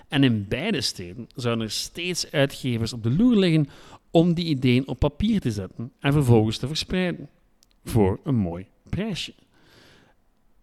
En 0.07 0.23
in 0.23 0.45
beide 0.47 0.81
steden 0.81 1.27
zouden 1.35 1.65
er 1.65 1.71
steeds 1.71 2.31
uitgevers 2.31 2.93
op 2.93 3.03
de 3.03 3.11
loer 3.11 3.35
liggen 3.35 3.69
om 4.11 4.33
die 4.33 4.45
ideeën 4.45 4.87
op 4.87 4.99
papier 4.99 5.39
te 5.39 5.51
zetten 5.51 5.91
en 5.99 6.13
vervolgens 6.13 6.57
te 6.57 6.67
verspreiden. 6.67 7.29
Voor 7.83 8.19
een 8.23 8.35
mooi 8.35 8.65
prijsje. 8.89 9.33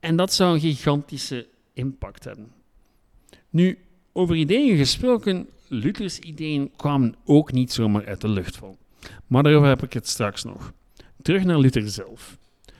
En 0.00 0.16
dat 0.16 0.32
zou 0.32 0.54
een 0.54 0.60
gigantische 0.60 1.46
impact 1.72 2.24
hebben. 2.24 2.52
Nu, 3.50 3.78
over 4.12 4.36
ideeën 4.36 4.76
gesproken, 4.76 5.48
Luthers 5.68 6.18
ideeën 6.18 6.70
kwamen 6.76 7.14
ook 7.24 7.52
niet 7.52 7.72
zomaar 7.72 8.06
uit 8.06 8.20
de 8.20 8.28
lucht 8.28 8.56
vallen. 8.56 8.76
Maar 9.26 9.42
daarover 9.42 9.68
heb 9.68 9.82
ik 9.82 9.92
het 9.92 10.08
straks 10.08 10.44
nog. 10.44 10.72
Terug 11.22 11.44
naar 11.44 11.58
Luther 11.58 11.88
zelf. 11.88 12.38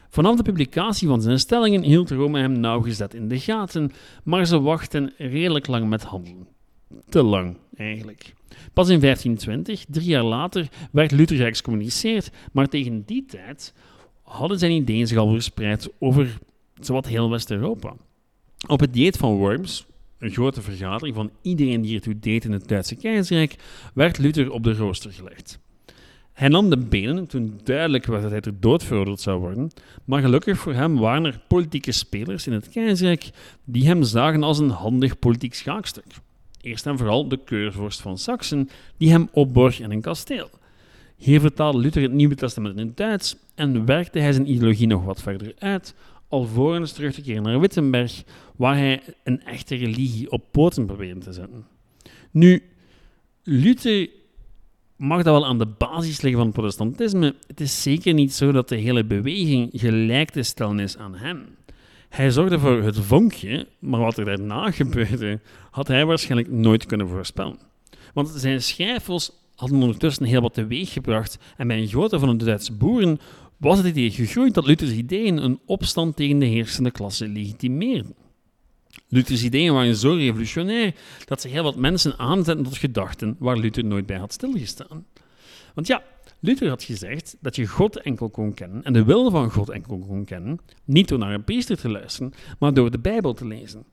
Vanaf 0.09 0.37
de 0.37 0.43
publicatie 0.43 1.09
van 1.09 1.23
zijn 1.23 1.39
stellingen 1.39 1.83
hield 1.83 2.11
Rome 2.11 2.41
hem 2.41 2.61
nauwgezet 2.61 3.15
in 3.15 3.29
de 3.29 3.39
gaten, 3.39 3.93
maar 4.23 4.47
ze 4.47 4.61
wachten 4.61 5.13
redelijk 5.19 5.67
lang 5.67 5.89
met 5.89 6.03
handelen. 6.03 6.47
Te 7.09 7.23
lang, 7.23 7.57
eigenlijk. 7.77 8.35
Pas 8.73 8.89
in 8.89 9.01
1520, 9.01 9.85
drie 9.89 10.09
jaar 10.09 10.25
later, 10.25 10.69
werd 10.93 11.11
Luther 11.11 11.37
geëxcommuniceerd, 11.37 12.31
maar 12.53 12.69
tegen 12.69 13.03
die 13.07 13.25
tijd 13.27 13.75
hadden 14.23 14.59
zijn 14.59 14.73
ideeën 14.73 15.07
zich 15.07 15.19
al 15.19 15.31
verspreid 15.31 15.89
over 15.99 16.39
zowat 16.81 17.07
heel 17.07 17.31
West-Europa. 17.31 17.95
Op 18.67 18.81
het 18.81 18.93
dieet 18.93 19.17
van 19.17 19.35
Worms, 19.35 19.87
grote 20.21 20.63
vergadering 20.63 21.15
van 21.15 21.31
iedereen 21.43 21.81
die 21.81 21.95
ertoe 21.95 22.19
deed 22.19 22.45
in 22.45 22.53
het 22.53 22.69
Duitse 22.69 22.97
keizerrijk, 22.97 23.55
werd 23.95 24.19
Luther 24.19 24.51
op 24.51 24.65
de 24.65 24.75
rooster 24.75 25.13
gelegd. 25.13 25.59
Hij 26.33 26.49
nam 26.49 26.71
de 26.71 26.77
benen 26.77 27.27
toen 27.27 27.61
duidelijk 27.65 28.07
was 28.07 28.23
dat 28.23 28.31
hij 28.31 28.41
ter 28.41 28.61
dood 28.61 28.85
veroordeeld 28.85 29.21
zou 29.21 29.41
worden, 29.41 29.71
maar 30.05 30.21
gelukkig 30.21 30.59
voor 30.59 30.75
hem 30.75 30.99
waren 30.99 31.25
er 31.25 31.41
politieke 31.49 31.93
spelers 31.93 32.47
in 32.47 32.53
het 32.53 32.69
keizerrijk 32.69 33.31
die 33.65 33.87
hem 33.87 34.03
zagen 34.03 34.43
als 34.43 34.59
een 34.59 34.71
handig 34.71 35.19
politiek 35.19 35.55
schaakstuk. 35.55 36.05
Eerst 36.61 36.87
en 36.87 36.99
vooral 36.99 37.29
de 37.29 37.39
keurvorst 37.45 38.01
van 38.01 38.19
Saxen, 38.19 38.69
die 38.97 39.11
hem 39.11 39.29
opborg 39.33 39.81
in 39.81 39.91
een 39.91 40.01
kasteel. 40.01 40.51
Hier 41.17 41.41
vertaalde 41.41 41.79
Luther 41.79 42.03
het 42.03 42.13
Nieuwe 42.13 42.35
Testament 42.35 42.79
in 42.79 42.87
het 42.87 42.97
Duits 42.97 43.37
en 43.55 43.85
werkte 43.85 44.19
hij 44.19 44.33
zijn 44.33 44.51
ideologie 44.51 44.87
nog 44.87 45.05
wat 45.05 45.23
verder 45.23 45.55
uit, 45.59 45.95
alvorens 46.31 46.93
terug 46.93 47.15
te 47.15 47.23
keren 47.23 47.43
naar 47.43 47.61
Wittenberg, 47.61 48.23
waar 48.57 48.77
hij 48.77 49.03
een 49.25 49.45
echte 49.45 49.75
religie 49.75 50.31
op 50.31 50.45
poten 50.51 50.87
probeerde 50.87 51.21
te 51.21 51.33
zetten. 51.33 51.67
Nu, 52.31 52.63
Luther 53.43 54.09
mag 54.97 55.23
dat 55.23 55.35
wel 55.35 55.47
aan 55.47 55.59
de 55.59 55.67
basis 55.67 56.21
liggen 56.21 56.41
van 56.41 56.47
het 56.47 56.57
protestantisme. 56.57 57.35
Het 57.47 57.61
is 57.61 57.83
zeker 57.83 58.15
niet 58.15 58.33
zo 58.33 58.53
dat 58.53 58.69
de 58.69 58.77
hele 58.77 59.05
beweging 59.05 59.71
gelijk 59.73 60.31
te 60.31 60.43
stellen 60.43 60.79
is 60.79 60.97
aan 60.97 61.15
hem. 61.15 61.47
Hij 62.09 62.31
zorgde 62.31 62.59
voor 62.59 62.83
het 62.83 62.99
vonkje, 62.99 63.67
maar 63.79 64.01
wat 64.01 64.19
er 64.19 64.25
daarna 64.25 64.71
gebeurde, 64.81 65.41
had 65.71 65.89
hij 65.89 66.07
waarschijnlijk 66.07 66.51
nooit 66.51 66.87
kunnen 66.87 67.09
voorspellen. 67.09 67.59
Want 68.15 68.29
zijn 68.29 68.63
schrijfels 68.63 69.33
hadden 69.55 69.81
ondertussen 69.81 70.25
heel 70.25 70.41
wat 70.41 70.55
teweeg 70.55 70.93
gebracht 70.93 71.39
en 71.57 71.67
bij 71.67 71.79
een 71.79 71.89
grote 71.89 72.19
van 72.19 72.39
de 72.39 72.45
Duitse 72.45 72.73
boeren 72.73 73.21
was 73.61 73.79
het 73.79 73.87
idee 73.87 74.11
gegroeid 74.11 74.55
dat 74.55 74.67
Luthers 74.67 74.91
ideeën 74.91 75.37
een 75.37 75.61
opstand 75.67 76.17
tegen 76.17 76.39
de 76.39 76.47
heersende 76.47 76.91
klasse 76.91 77.29
legitimeerden. 77.29 78.15
Luthers 79.09 79.45
ideeën 79.45 79.73
waren 79.73 79.97
zo 79.97 80.15
revolutionair 80.15 80.95
dat 81.25 81.41
ze 81.41 81.49
heel 81.49 81.63
wat 81.63 81.77
mensen 81.77 82.19
aanzetten 82.19 82.65
tot 82.65 82.77
gedachten 82.77 83.37
waar 83.39 83.57
Luther 83.57 83.85
nooit 83.85 84.07
bij 84.07 84.17
had 84.17 84.33
stilgestaan. 84.33 85.07
Want 85.75 85.87
ja, 85.87 86.03
Luther 86.41 86.69
had 86.69 86.83
gezegd 86.83 87.37
dat 87.41 87.57
je 87.57 87.67
God 87.67 87.97
enkel 87.97 88.31
kon 88.31 88.55
kennen 88.55 88.83
en 88.83 88.93
de 88.93 89.05
wil 89.05 89.31
van 89.31 89.51
God 89.51 89.69
enkel 89.69 89.99
kon 89.99 90.25
kennen, 90.25 90.59
niet 90.85 91.09
door 91.09 91.19
naar 91.19 91.35
een 91.35 91.45
priester 91.45 91.77
te 91.77 91.89
luisteren, 91.89 92.33
maar 92.59 92.75
door 92.75 92.91
de 92.91 92.99
Bijbel 92.99 93.33
te 93.33 93.47
lezen 93.47 93.85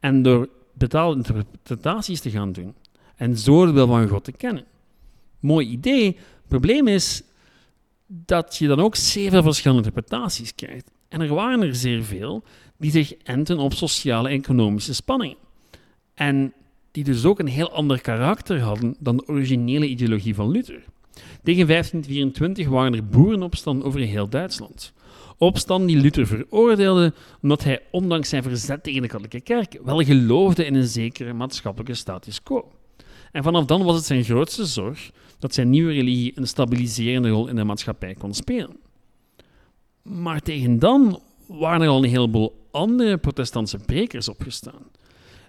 en 0.00 0.22
door 0.22 0.48
betaalde 0.72 1.16
interpretaties 1.16 2.20
te 2.20 2.30
gaan 2.30 2.52
doen 2.52 2.74
en 3.16 3.38
zo 3.38 3.66
de 3.66 3.72
wil 3.72 3.86
van 3.86 4.08
God 4.08 4.24
te 4.24 4.32
kennen. 4.32 4.64
Mooi 5.40 5.68
idee. 5.68 6.16
Probleem 6.48 6.88
is 6.88 7.22
dat 8.06 8.56
je 8.56 8.66
dan 8.66 8.80
ook 8.80 8.96
zeven 8.96 9.42
verschillende 9.42 9.84
interpretaties 9.84 10.54
krijgt. 10.54 10.90
En 11.08 11.20
er 11.20 11.34
waren 11.34 11.62
er 11.62 11.74
zeer 11.74 12.04
veel 12.04 12.42
die 12.78 12.90
zich 12.90 13.14
enten 13.14 13.58
op 13.58 13.74
sociale 13.74 14.28
en 14.28 14.34
economische 14.34 14.94
spanningen. 14.94 15.36
En 16.14 16.52
die 16.90 17.04
dus 17.04 17.24
ook 17.24 17.38
een 17.38 17.46
heel 17.46 17.70
ander 17.70 18.00
karakter 18.00 18.60
hadden 18.60 18.96
dan 18.98 19.16
de 19.16 19.26
originele 19.26 19.86
ideologie 19.86 20.34
van 20.34 20.50
Luther. 20.50 20.84
Tegen 21.42 21.66
1524 21.66 22.68
waren 22.68 22.94
er 22.94 23.06
boerenopstanden 23.06 23.86
over 23.86 24.00
heel 24.00 24.28
Duitsland. 24.28 24.92
Opstanden 25.38 25.86
die 25.86 25.96
Luther 25.96 26.26
veroordeelde 26.26 27.12
omdat 27.42 27.64
hij, 27.64 27.82
ondanks 27.90 28.28
zijn 28.28 28.42
verzet 28.42 28.82
tegen 28.82 29.02
de 29.02 29.08
katholieke 29.08 29.40
kerk, 29.40 29.78
wel 29.84 30.02
geloofde 30.02 30.64
in 30.64 30.74
een 30.74 30.86
zekere 30.86 31.32
maatschappelijke 31.32 31.94
status 31.94 32.42
quo. 32.42 32.72
En 33.32 33.42
vanaf 33.42 33.64
dan 33.64 33.82
was 33.82 33.96
het 33.96 34.04
zijn 34.04 34.24
grootste 34.24 34.64
zorg 34.64 35.10
dat 35.38 35.54
zijn 35.54 35.70
nieuwe 35.70 35.92
religie 35.92 36.32
een 36.34 36.46
stabiliserende 36.46 37.28
rol 37.28 37.48
in 37.48 37.56
de 37.56 37.64
maatschappij 37.64 38.14
kon 38.14 38.34
spelen. 38.34 38.76
Maar 40.02 40.40
tegen 40.40 40.78
dan 40.78 41.20
waren 41.46 41.80
er 41.80 41.88
al 41.88 42.04
een 42.04 42.10
heleboel 42.10 42.66
andere 42.70 43.18
protestantse 43.18 43.78
prekers 43.78 44.28
opgestaan. 44.28 44.82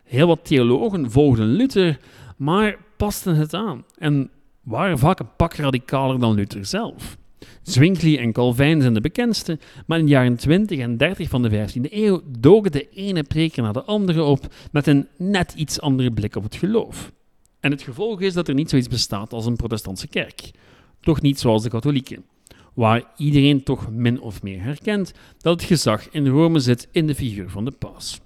Heel 0.04 0.28
wat 0.28 0.46
theologen 0.46 1.12
volgden 1.12 1.46
Luther, 1.46 2.00
maar 2.38 2.78
pasten 2.98 3.36
het 3.36 3.54
aan 3.54 3.84
en 3.98 4.30
waren 4.64 5.00
vaak 5.00 5.20
een 5.20 5.36
pak 5.36 5.54
radicaler 5.54 6.20
dan 6.20 6.34
Luther 6.34 6.66
zelf. 6.66 7.18
Zwingli 7.62 8.18
en 8.18 8.32
Calvijn 8.32 8.82
zijn 8.82 8.94
de 8.94 9.02
bekendste, 9.02 9.60
maar 9.86 10.00
in 10.00 10.06
de 10.06 10.12
jaren 10.12 10.36
20 10.36 10.80
en 10.80 10.98
30 10.98 11.30
van 11.30 11.42
de 11.42 11.50
15e 11.50 11.92
eeuw 11.92 12.22
doken 12.40 12.72
de 12.72 12.90
ene 12.90 13.24
preker 13.24 13.64
naar 13.64 13.74
de 13.74 13.84
andere 13.84 14.24
op 14.24 14.54
met 14.72 14.88
een 14.88 15.08
net 15.18 15.54
iets 15.54 15.82
andere 15.82 16.12
blik 16.12 16.36
op 16.36 16.44
het 16.44 16.56
geloof. 16.56 17.12
En 17.60 17.72
het 17.72 17.82
gevolg 17.82 18.22
is 18.22 18.34
dat 18.34 18.48
er 18.48 18.54
niet 18.54 18.70
zoiets 18.70 18.88
bestaat 18.88 19.34
als 19.34 19.46
een 19.46 19.56
protestantse 19.56 20.08
kerk. 20.08 20.52
Toch 21.00 21.22
niet 21.22 21.40
zoals 21.40 21.64
de 21.64 21.70
katholieken, 21.70 22.26
waar 22.74 23.04
iedereen 23.18 23.64
toch 23.64 23.92
min 23.92 24.22
of 24.22 24.44
meer 24.44 24.62
herkent 24.62 25.14
dat 25.38 25.60
het 25.60 25.70
gezag 25.70 26.10
in 26.10 26.28
Rome 26.28 26.60
zit 26.60 26.88
in 26.92 27.08
de 27.08 27.16
figuur 27.16 27.50
van 27.50 27.66
de 27.66 27.72
paus. 27.72 28.20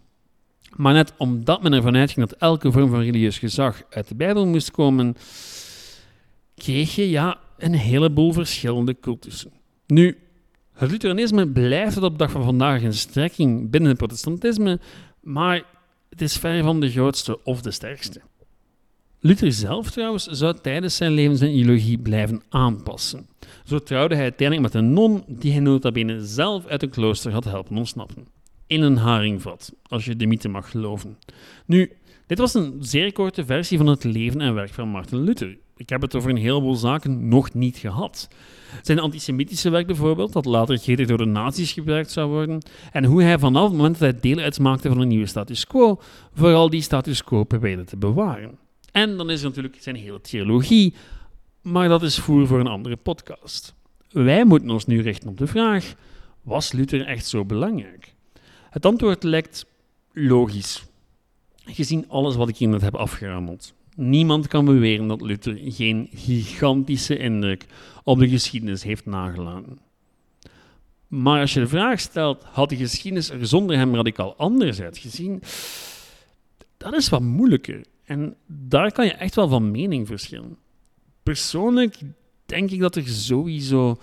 Maar 0.76 0.94
net 0.94 1.14
omdat 1.18 1.62
men 1.62 1.74
ervan 1.74 1.96
uitging 1.96 2.28
dat 2.28 2.40
elke 2.40 2.72
vorm 2.72 2.90
van 2.90 3.00
religieus 3.00 3.40
gezag 3.40 3.84
uit 3.90 4.08
de 4.08 4.16
Bijbel 4.16 4.48
moest 4.48 4.72
komen, 4.72 5.16
kreeg 6.56 6.96
je 6.96 7.10
ja, 7.10 7.40
een 7.58 7.74
heleboel 7.74 8.34
verschillende 8.34 9.00
cultussen. 9.00 9.52
Nu, 9.88 10.18
het 10.74 10.92
Lutheranisme 10.92 11.48
blijft 11.48 11.94
tot 11.94 12.04
op 12.04 12.12
de 12.12 12.18
dag 12.18 12.32
van 12.32 12.44
vandaag 12.44 12.84
een 12.84 12.94
strekking 12.94 13.70
binnen 13.70 13.90
het 13.90 13.98
protestantisme, 13.98 14.80
maar 15.20 15.64
het 16.10 16.22
is 16.22 16.38
ver 16.38 16.64
van 16.64 16.80
de 16.80 16.92
grootste 16.92 17.44
of 17.44 17.62
de 17.62 17.72
sterkste. 17.72 18.22
Luther 19.24 19.52
zelf 19.52 19.92
trouwens 19.92 20.26
zou 20.26 20.56
tijdens 20.62 20.96
zijn 20.96 21.12
leven 21.12 21.38
zijn 21.38 21.58
ideologie 21.58 21.98
blijven 21.98 22.42
aanpassen. 22.50 23.28
Zo 23.64 23.80
trouwde 23.80 24.16
hij 24.16 24.24
uiteindelijk 24.24 24.74
met 24.74 24.84
een 24.84 24.94
non 24.94 25.24
die 25.28 25.52
hij 25.52 25.62
nota 25.62 25.92
bene 25.92 26.26
zelf 26.26 26.66
uit 26.66 26.84
een 26.84 26.90
klooster 26.90 27.32
had 27.32 27.44
helpen 27.44 27.78
ontsnappen. 27.78 28.28
In 28.68 28.82
een 28.82 28.98
haringvat, 28.98 29.74
als 29.84 30.06
je 30.06 30.16
de 30.16 30.26
mythe 30.26 30.50
mag 30.50 30.72
geloven. 30.72 31.18
Nu, 31.66 31.92
dit 32.28 32.38
was 32.38 32.54
een 32.54 32.78
zeer 32.80 33.14
korte 33.14 33.46
versie 33.46 33.78
van 33.78 33.88
het 33.88 34.04
leven 34.04 34.42
en 34.42 34.54
werk 34.54 34.74
van 34.74 34.88
Martin 34.88 35.24
Luther. 35.24 35.58
Ik 35.78 35.90
heb 35.90 36.02
het 36.02 36.16
over 36.16 36.30
een 36.30 36.38
heleboel 36.38 36.76
zaken 36.76 37.28
nog 37.28 37.54
niet 37.54 37.78
gehad. 37.78 38.28
Zijn 38.82 39.00
antisemitische 39.00 39.70
werk 39.70 39.88
bijvoorbeeld, 39.88 40.34
dat 40.34 40.46
later 40.46 40.78
gretig 40.78 41.08
door 41.08 41.18
de 41.18 41.26
nazi's 41.26 41.72
gebruikt 41.72 42.12
zou 42.12 42.30
worden, 42.30 42.62
en 42.92 43.04
hoe 43.04 43.24
hij 43.24 43.40
vanaf 43.40 43.64
het 43.64 43.72
moment 43.72 44.00
dat 44.00 44.12
hij 44.12 44.20
deel 44.22 44.44
uitmaakte 44.44 44.88
van 44.88 45.02
een 45.02 45.08
nieuwe 45.08 45.26
status 45.26 45.68
quo, 45.68 46.02
vooral 46.34 46.70
die 46.70 46.82
status 46.82 47.24
quo 47.24 47.44
probeerde 47.44 47.84
te 47.84 47.98
bewaren. 47.98 48.61
En 48.92 49.18
dan 49.18 49.30
is 49.30 49.42
er 49.42 49.48
natuurlijk 49.48 49.78
zijn 49.80 49.96
hele 49.96 50.22
theologie, 50.22 50.94
maar 51.62 51.90
dat 51.90 52.04
is 52.04 52.20
voer 52.20 52.48
voor 52.48 52.60
een 52.60 52.68
andere 52.68 52.96
podcast. 52.96 53.74
Wij 54.10 54.46
moeten 54.46 54.70
ons 54.70 54.86
nu 54.86 55.02
richten 55.02 55.30
op 55.30 55.38
de 55.38 55.48
vraag: 55.48 55.96
was 56.42 56.72
Luther 56.72 57.06
echt 57.06 57.26
zo 57.26 57.46
belangrijk? 57.46 58.14
Het 58.70 58.86
antwoord 58.86 59.24
lijkt 59.24 59.66
logisch, 60.14 60.84
gezien 61.66 62.10
alles 62.10 62.36
wat 62.36 62.50
ik 62.50 62.58
hier 62.58 62.68
net 62.68 62.82
heb 62.82 62.96
afgerameld. 62.96 63.74
Niemand 63.96 64.48
kan 64.48 64.66
beweren 64.66 65.08
dat 65.08 65.22
Luther 65.22 65.60
geen 65.64 66.10
gigantische 66.14 67.18
indruk 67.18 67.66
op 68.04 68.20
de 68.20 68.30
geschiedenis 68.30 68.84
heeft 68.84 69.06
nagelaten. 69.06 69.80
Maar 71.08 71.40
als 71.40 71.54
je 71.54 71.60
de 71.60 71.68
vraag 71.68 72.00
stelt, 72.00 72.44
had 72.44 72.70
de 72.70 72.76
geschiedenis 72.76 73.30
er 73.30 73.48
zonder 73.48 73.78
hem 73.78 73.96
radicaal 73.96 74.36
anders 74.36 74.82
uitgezien? 74.82 75.42
Dat 76.78 76.94
is 76.94 77.10
wat 77.10 77.22
moeilijker. 77.22 77.84
En 78.12 78.36
daar 78.48 78.92
kan 78.92 79.06
je 79.06 79.12
echt 79.12 79.36
wel 79.36 79.48
van 79.48 79.72
mening 79.72 80.08
verschillen. 80.08 80.58
Persoonlijk 81.24 82.00
denk 82.46 82.72
ik 82.72 82.80
dat 82.80 82.96
er 82.96 83.08
sowieso 83.08 83.98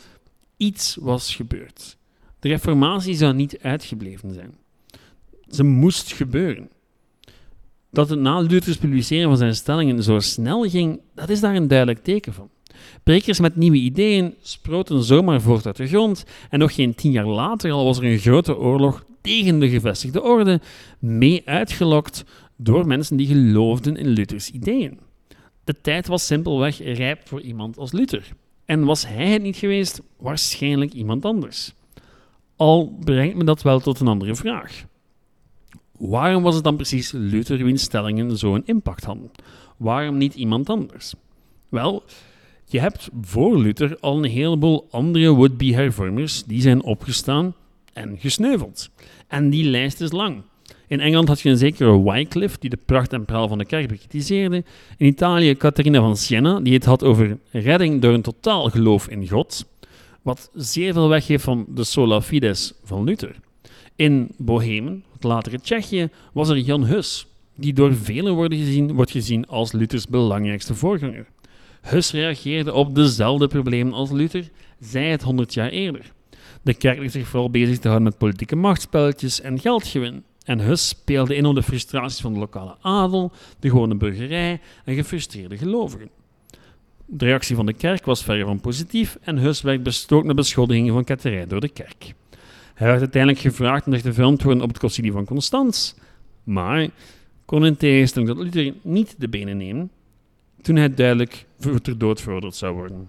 iets 0.57 0.97
was 1.01 1.35
gebeurd. 1.35 1.97
De 2.39 2.49
reformatie 2.49 3.15
zou 3.15 3.35
niet 3.35 3.59
uitgebleven 3.61 4.33
zijn. 4.33 4.55
Ze 5.49 5.65
moest 5.65 6.13
gebeuren. 6.13 6.69
Dat 7.91 8.09
het 8.09 8.19
na 8.19 8.41
Luthers 8.41 8.77
publiceren 8.77 9.29
van 9.29 9.37
zijn 9.37 9.55
stellingen 9.55 10.03
zo 10.03 10.19
snel 10.19 10.69
ging, 10.69 11.01
dat 11.15 11.29
is 11.29 11.41
daar 11.41 11.55
een 11.55 11.69
duidelijk 11.69 12.05
teken 12.05 12.33
van. 12.33 12.49
Prekers 13.03 13.41
met 13.41 13.57
nieuwe 13.57 13.77
ideeën 13.77 14.35
sproten 14.41 15.03
zomaar 15.03 15.41
voort 15.41 15.67
uit 15.67 15.77
de 15.77 15.87
grond 15.87 16.25
en 16.51 16.59
nog 16.59 16.75
geen 16.75 16.95
tien 16.95 17.11
jaar 17.11 17.27
later 17.27 17.71
al 17.71 17.85
was 17.85 17.99
er 17.99 18.05
een 18.05 18.19
grote 18.19 18.57
oorlog 18.57 19.05
tegen 19.21 19.59
de 19.59 19.69
gevestigde 19.69 20.23
orde, 20.23 20.61
mee 20.99 21.43
uitgelokt 21.45 22.25
door 22.61 22.87
mensen 22.87 23.17
die 23.17 23.27
geloofden 23.27 23.97
in 23.97 24.09
Luthers 24.09 24.51
ideeën. 24.51 24.99
De 25.65 25.81
tijd 25.81 26.07
was 26.07 26.27
simpelweg 26.27 26.79
rijp 26.79 27.29
voor 27.29 27.41
iemand 27.41 27.79
als 27.79 27.93
Luther. 27.93 28.29
En 28.65 28.85
was 28.85 29.07
hij 29.07 29.29
het 29.29 29.43
niet 29.43 29.57
geweest, 29.57 30.03
waarschijnlijk 30.17 30.93
iemand 30.93 31.25
anders. 31.25 31.73
Al 32.57 32.99
brengt 33.05 33.37
me 33.37 33.45
dat 33.45 33.63
wel 33.63 33.81
tot 33.81 34.01
een 34.01 34.09
andere 34.09 34.35
vraag. 34.35 34.85
Waarom 35.99 36.43
was 36.43 36.55
het 36.55 36.65
dan 36.65 36.77
precies 36.77 37.13
Luther 37.13 37.65
wiens 37.65 37.83
stellingen 37.83 38.39
zo'n 38.39 38.63
impact 38.65 39.05
hadden? 39.05 39.31
Waarom 39.77 40.17
niet 40.17 40.35
iemand 40.35 40.69
anders? 40.69 41.15
Wel, 41.69 42.03
je 42.65 42.81
hebt 42.81 43.09
voor 43.21 43.59
Luther 43.59 43.97
al 44.01 44.17
een 44.17 44.31
heleboel 44.31 44.87
andere 44.91 45.31
would-be 45.31 45.75
hervormers 45.75 46.45
die 46.45 46.61
zijn 46.61 46.83
opgestaan 46.83 47.55
en 47.93 48.19
gesneuveld. 48.19 48.91
En 49.27 49.51
die 49.51 49.65
lijst 49.65 50.01
is 50.01 50.13
lang. 50.13 50.43
In 50.89 51.01
Engeland 51.01 51.29
had 51.29 51.41
je 51.41 51.49
een 51.49 51.57
zekere 51.57 52.03
Wycliffe, 52.03 52.57
die 52.61 52.71
de 52.71 52.79
pracht 52.85 53.13
en 53.13 53.25
praal 53.25 53.49
van 53.49 53.59
de 53.59 53.65
kerk 53.65 53.89
bekritiseerde. 53.89 54.65
In 54.97 55.07
Italië 55.07 55.57
Catharina 55.57 56.01
van 56.01 56.17
Siena, 56.17 56.61
die 56.61 56.75
het 56.75 56.85
had 56.85 57.05
over 57.05 57.39
redding 57.51 58.03
door 58.03 58.13
een 58.13 58.23
totaal 58.23 58.71
geloof 58.71 59.09
in 59.09 59.29
God, 59.29 59.67
wat 60.23 60.51
zeer 60.55 60.93
veel 60.93 61.09
weggeeft 61.09 61.45
van 61.45 61.67
de 61.69 61.85
sola 61.85 62.21
fides 62.21 62.73
van 62.85 63.05
Luther. 63.05 63.37
In 63.97 64.31
Bohemen, 64.37 65.05
het 65.13 65.23
latere 65.23 65.61
Tsjechië, 65.61 66.09
was 66.33 66.49
er 66.49 66.59
Jan 66.59 66.85
Hus, 66.85 67.27
die 67.55 67.73
door 67.73 67.95
velen 67.95 68.35
worden 68.35 68.59
gezien, 68.59 68.93
wordt 68.93 69.11
gezien 69.11 69.47
als 69.47 69.73
Luthers 69.73 70.07
belangrijkste 70.07 70.75
voorganger. 70.75 71.27
Hus 71.81 72.13
reageerde 72.13 72.73
op 72.73 72.95
dezelfde 72.95 73.49
problemen 73.49 73.93
als 73.93 74.11
Luther, 74.11 74.49
zij 74.81 75.11
het 75.11 75.23
honderd 75.23 75.55
jaar 75.55 75.71
eerder. 75.71 76.13
De 76.63 76.75
kerk 76.75 76.99
ligt 76.99 77.13
zich 77.13 77.29
vooral 77.29 77.51
bezig 77.51 77.79
te 77.79 77.89
houden 77.89 78.09
met 78.09 78.19
politieke 78.19 78.57
machtspelletjes 78.57 79.41
en 79.41 79.61
geldgewin. 79.61 80.25
En 80.49 80.61
Hus 80.61 80.89
speelde 80.89 81.37
in 81.37 81.47
op 81.47 81.55
de 81.55 81.63
frustraties 81.63 82.21
van 82.21 82.33
de 82.33 82.39
lokale 82.39 82.77
adel, 82.81 83.33
de 83.59 83.69
gewone 83.69 83.95
burgerij 83.95 84.61
en 84.85 84.95
gefrustreerde 84.95 85.57
gelovigen. 85.57 86.09
De 87.07 87.25
reactie 87.25 87.57
van 87.57 87.67
de 87.67 87.73
kerk 87.73 88.05
was 88.05 88.25
verre 88.25 88.45
van 88.45 88.61
positief 88.61 89.19
en 89.21 89.39
Hus 89.39 89.61
werd 89.61 89.83
bestookt 89.83 90.27
met 90.27 90.37
beschuldigingen 90.37 90.93
van 90.93 91.05
ketterij 91.05 91.47
door 91.47 91.61
de 91.61 91.69
kerk. 91.69 92.15
Hij 92.75 92.87
werd 92.87 93.01
uiteindelijk 93.01 93.43
gevraagd 93.43 93.87
om 93.87 93.93
zich 93.93 94.03
te 94.03 94.13
verantwoorden 94.13 94.63
op 94.63 94.69
het 94.69 94.79
concilie 94.79 95.13
van 95.13 95.25
Constans, 95.25 95.95
maar 96.45 96.89
kon 97.45 97.67
in 97.67 97.77
tegenstelling 97.77 98.31
tot 98.31 98.43
Luther 98.43 98.75
niet 98.83 99.15
de 99.19 99.29
benen 99.29 99.57
nemen 99.57 99.91
toen 100.63 100.77
hij 100.77 100.95
duidelijk 100.95 101.47
ter 101.83 101.99
dood 101.99 102.21
veroordeeld 102.21 102.57
zou 102.57 102.75
worden. 102.75 103.09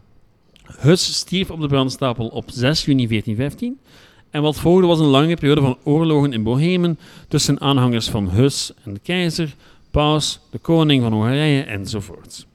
Hus 0.63 1.13
stierf 1.13 1.51
op 1.51 1.61
de 1.61 1.67
brandstapel 1.67 2.27
op 2.27 2.45
6 2.47 2.85
juni 2.85 3.07
1415 3.07 3.79
en 4.29 4.41
wat 4.41 4.59
volgde 4.59 4.87
was 4.87 4.99
een 4.99 5.05
lange 5.05 5.35
periode 5.35 5.61
van 5.61 5.77
oorlogen 5.83 6.33
in 6.33 6.43
Bohemen 6.43 6.99
tussen 7.27 7.61
aanhangers 7.61 8.09
van 8.09 8.29
Hus 8.29 8.71
en 8.83 8.93
de 8.93 8.99
keizer, 8.99 9.55
paus, 9.91 10.39
de 10.49 10.57
koning 10.57 11.01
van 11.01 11.13
Hongarije 11.13 11.63
enzovoort. 11.63 12.47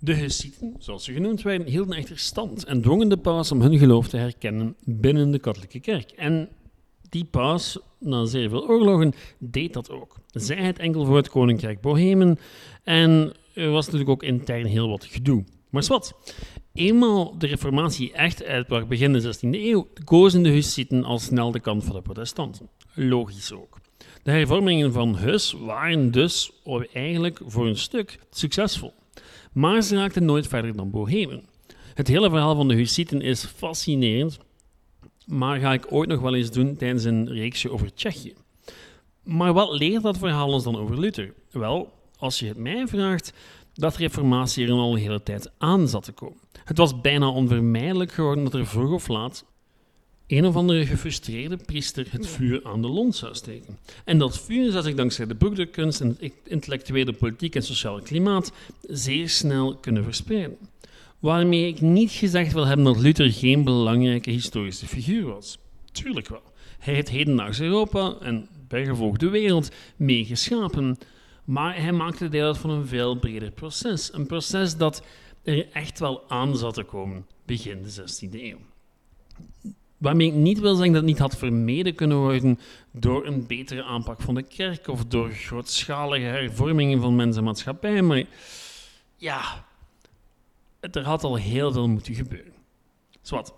De 0.00 0.14
Hussieten, 0.14 0.74
zoals 0.78 1.04
ze 1.04 1.12
genoemd 1.12 1.42
werden, 1.42 1.66
hielden 1.66 1.96
echter 1.96 2.18
stand 2.18 2.64
en 2.64 2.80
dwongen 2.80 3.08
de 3.08 3.16
paus 3.16 3.52
om 3.52 3.60
hun 3.60 3.78
geloof 3.78 4.08
te 4.08 4.16
herkennen 4.16 4.74
binnen 4.84 5.30
de 5.30 5.38
katholieke 5.38 5.80
kerk. 5.80 6.10
En 6.10 6.48
die 7.08 7.24
paus, 7.24 7.78
na 7.98 8.24
zeer 8.24 8.48
veel 8.48 8.68
oorlogen, 8.68 9.12
deed 9.38 9.72
dat 9.72 9.90
ook. 9.90 10.16
Zij 10.30 10.56
het 10.56 10.78
enkel 10.78 11.04
voor 11.04 11.16
het 11.16 11.28
koninkrijk 11.28 11.80
Bohemen 11.80 12.38
en 12.84 13.32
er 13.54 13.70
was 13.70 13.84
natuurlijk 13.84 14.10
ook 14.10 14.22
intern 14.22 14.66
heel 14.66 14.88
wat 14.88 15.04
gedoe. 15.04 15.44
Maar 15.70 15.84
wat, 15.88 16.14
eenmaal 16.72 17.38
de 17.38 17.46
reformatie 17.46 18.12
echt 18.12 18.44
uitbrak 18.44 18.88
begin 18.88 19.12
de 19.12 19.34
16e 19.36 19.50
eeuw, 19.50 19.88
kozen 20.04 20.42
de 20.42 20.48
Hussieten 20.48 21.04
al 21.04 21.18
snel 21.18 21.50
de 21.50 21.60
kant 21.60 21.84
van 21.84 21.94
de 21.94 22.02
protestanten. 22.02 22.68
Logisch 22.94 23.52
ook. 23.52 23.78
De 24.22 24.30
hervormingen 24.30 24.92
van 24.92 25.16
Hus 25.16 25.52
waren 25.52 26.10
dus 26.10 26.52
eigenlijk 26.92 27.40
voor 27.46 27.66
een 27.66 27.76
stuk 27.76 28.18
succesvol. 28.30 28.92
Maar 29.52 29.82
ze 29.82 29.96
raakten 29.96 30.24
nooit 30.24 30.46
verder 30.46 30.76
dan 30.76 30.90
Bohemen. 30.90 31.44
Het 31.94 32.08
hele 32.08 32.30
verhaal 32.30 32.54
van 32.54 32.68
de 32.68 32.74
Hussieten 32.74 33.20
is 33.20 33.44
fascinerend, 33.44 34.38
maar 35.26 35.60
ga 35.60 35.72
ik 35.72 35.92
ooit 35.92 36.08
nog 36.08 36.20
wel 36.20 36.34
eens 36.34 36.50
doen 36.50 36.76
tijdens 36.76 37.04
een 37.04 37.32
reeksje 37.32 37.70
over 37.70 37.94
Tsjechië. 37.94 38.34
Maar 39.22 39.52
wat 39.52 39.72
leert 39.72 40.02
dat 40.02 40.18
verhaal 40.18 40.52
ons 40.52 40.64
dan 40.64 40.78
over 40.78 41.00
Luther? 41.00 41.34
Wel, 41.50 41.92
als 42.16 42.38
je 42.38 42.46
het 42.46 42.56
mij 42.56 42.86
vraagt, 42.86 43.32
dat 43.78 43.96
reformatie 43.96 44.66
er 44.66 44.72
al 44.72 44.92
een 44.92 45.00
hele 45.00 45.22
tijd 45.22 45.50
aan 45.58 45.88
zat 45.88 46.04
te 46.04 46.12
komen. 46.12 46.38
Het 46.64 46.78
was 46.78 47.00
bijna 47.00 47.28
onvermijdelijk 47.28 48.12
geworden 48.12 48.44
dat 48.44 48.54
er 48.54 48.66
vroeg 48.66 48.92
of 48.92 49.08
laat 49.08 49.44
een 50.26 50.46
of 50.46 50.56
andere 50.56 50.86
gefrustreerde 50.86 51.56
priester 51.56 52.06
het 52.10 52.26
vuur 52.26 52.60
aan 52.64 52.82
de 52.82 52.88
lont 52.88 53.16
zou 53.16 53.34
steken. 53.34 53.78
En 54.04 54.18
dat 54.18 54.40
vuur 54.40 54.70
zou 54.70 54.84
zich 54.84 54.94
dankzij 54.94 55.26
de 55.26 55.34
boekdrukkunst 55.34 56.00
en 56.00 56.16
het 56.20 56.32
intellectuele, 56.44 57.12
politiek 57.12 57.54
en 57.54 57.62
sociale 57.62 58.02
klimaat 58.02 58.52
zeer 58.82 59.28
snel 59.28 59.76
kunnen 59.76 60.04
verspreiden. 60.04 60.56
Waarmee 61.18 61.66
ik 61.66 61.80
niet 61.80 62.10
gezegd 62.10 62.52
wil 62.52 62.66
hebben 62.66 62.84
dat 62.84 62.98
Luther 62.98 63.32
geen 63.32 63.64
belangrijke 63.64 64.30
historische 64.30 64.86
figuur 64.86 65.24
was. 65.24 65.58
Tuurlijk 65.92 66.28
wel. 66.28 66.42
Hij 66.78 66.94
heeft 66.94 67.08
hedendaags 67.08 67.60
Europa 67.60 68.16
en 68.20 68.48
bijgevolg 68.68 69.16
de 69.16 69.28
wereld 69.28 69.70
meegeschapen. 69.96 70.98
Maar 71.48 71.80
hij 71.82 71.92
maakte 71.92 72.28
deel 72.28 72.46
uit 72.46 72.58
van 72.58 72.70
een 72.70 72.86
veel 72.86 73.18
breder 73.18 73.50
proces. 73.50 74.12
Een 74.12 74.26
proces 74.26 74.76
dat 74.76 75.02
er 75.42 75.72
echt 75.72 75.98
wel 75.98 76.30
aan 76.30 76.56
zat 76.56 76.74
te 76.74 76.82
komen 76.82 77.26
begin 77.44 77.82
de 77.82 77.90
16e 77.90 78.42
eeuw. 78.42 78.58
Waarmee 79.98 80.26
ik 80.26 80.34
niet 80.34 80.60
wil 80.60 80.74
zeggen 80.74 80.92
dat 80.92 81.02
het 81.02 81.10
niet 81.10 81.18
had 81.18 81.36
vermeden 81.36 81.94
kunnen 81.94 82.16
worden 82.16 82.58
door 82.92 83.26
een 83.26 83.46
betere 83.46 83.82
aanpak 83.82 84.20
van 84.20 84.34
de 84.34 84.42
kerk 84.42 84.88
of 84.88 85.04
door 85.04 85.30
grootschalige 85.30 86.24
hervormingen 86.24 87.00
van 87.00 87.16
mens 87.16 87.36
en 87.36 87.44
maatschappij. 87.44 88.02
Maar 88.02 88.24
ja, 89.16 89.64
er 90.80 91.04
had 91.04 91.24
al 91.24 91.36
heel 91.36 91.72
veel 91.72 91.88
moeten 91.88 92.14
gebeuren. 92.14 92.54
Zwat, 93.22 93.54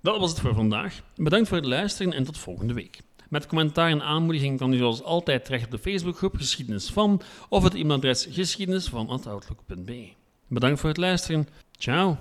dat 0.00 0.18
was 0.18 0.30
het 0.30 0.40
voor 0.40 0.54
vandaag. 0.54 1.02
Bedankt 1.16 1.48
voor 1.48 1.56
het 1.56 1.66
luisteren 1.66 2.12
en 2.12 2.24
tot 2.24 2.38
volgende 2.38 2.74
week. 2.74 3.00
Met 3.32 3.46
commentaar 3.46 3.90
en 3.90 4.02
aanmoediging 4.02 4.58
kan 4.58 4.72
u 4.72 4.76
zoals 4.76 5.02
altijd 5.02 5.44
terecht 5.44 5.64
op 5.64 5.70
de 5.70 5.78
Facebookgroep 5.78 6.36
Geschiedenis 6.36 6.90
van 6.90 7.20
of 7.48 7.62
het 7.62 7.74
e-mailadres 7.74 8.26
geschiedenisvan.outlook.be. 8.30 10.08
Bedankt 10.48 10.80
voor 10.80 10.88
het 10.88 10.98
luisteren. 10.98 11.48
Ciao. 11.78 12.16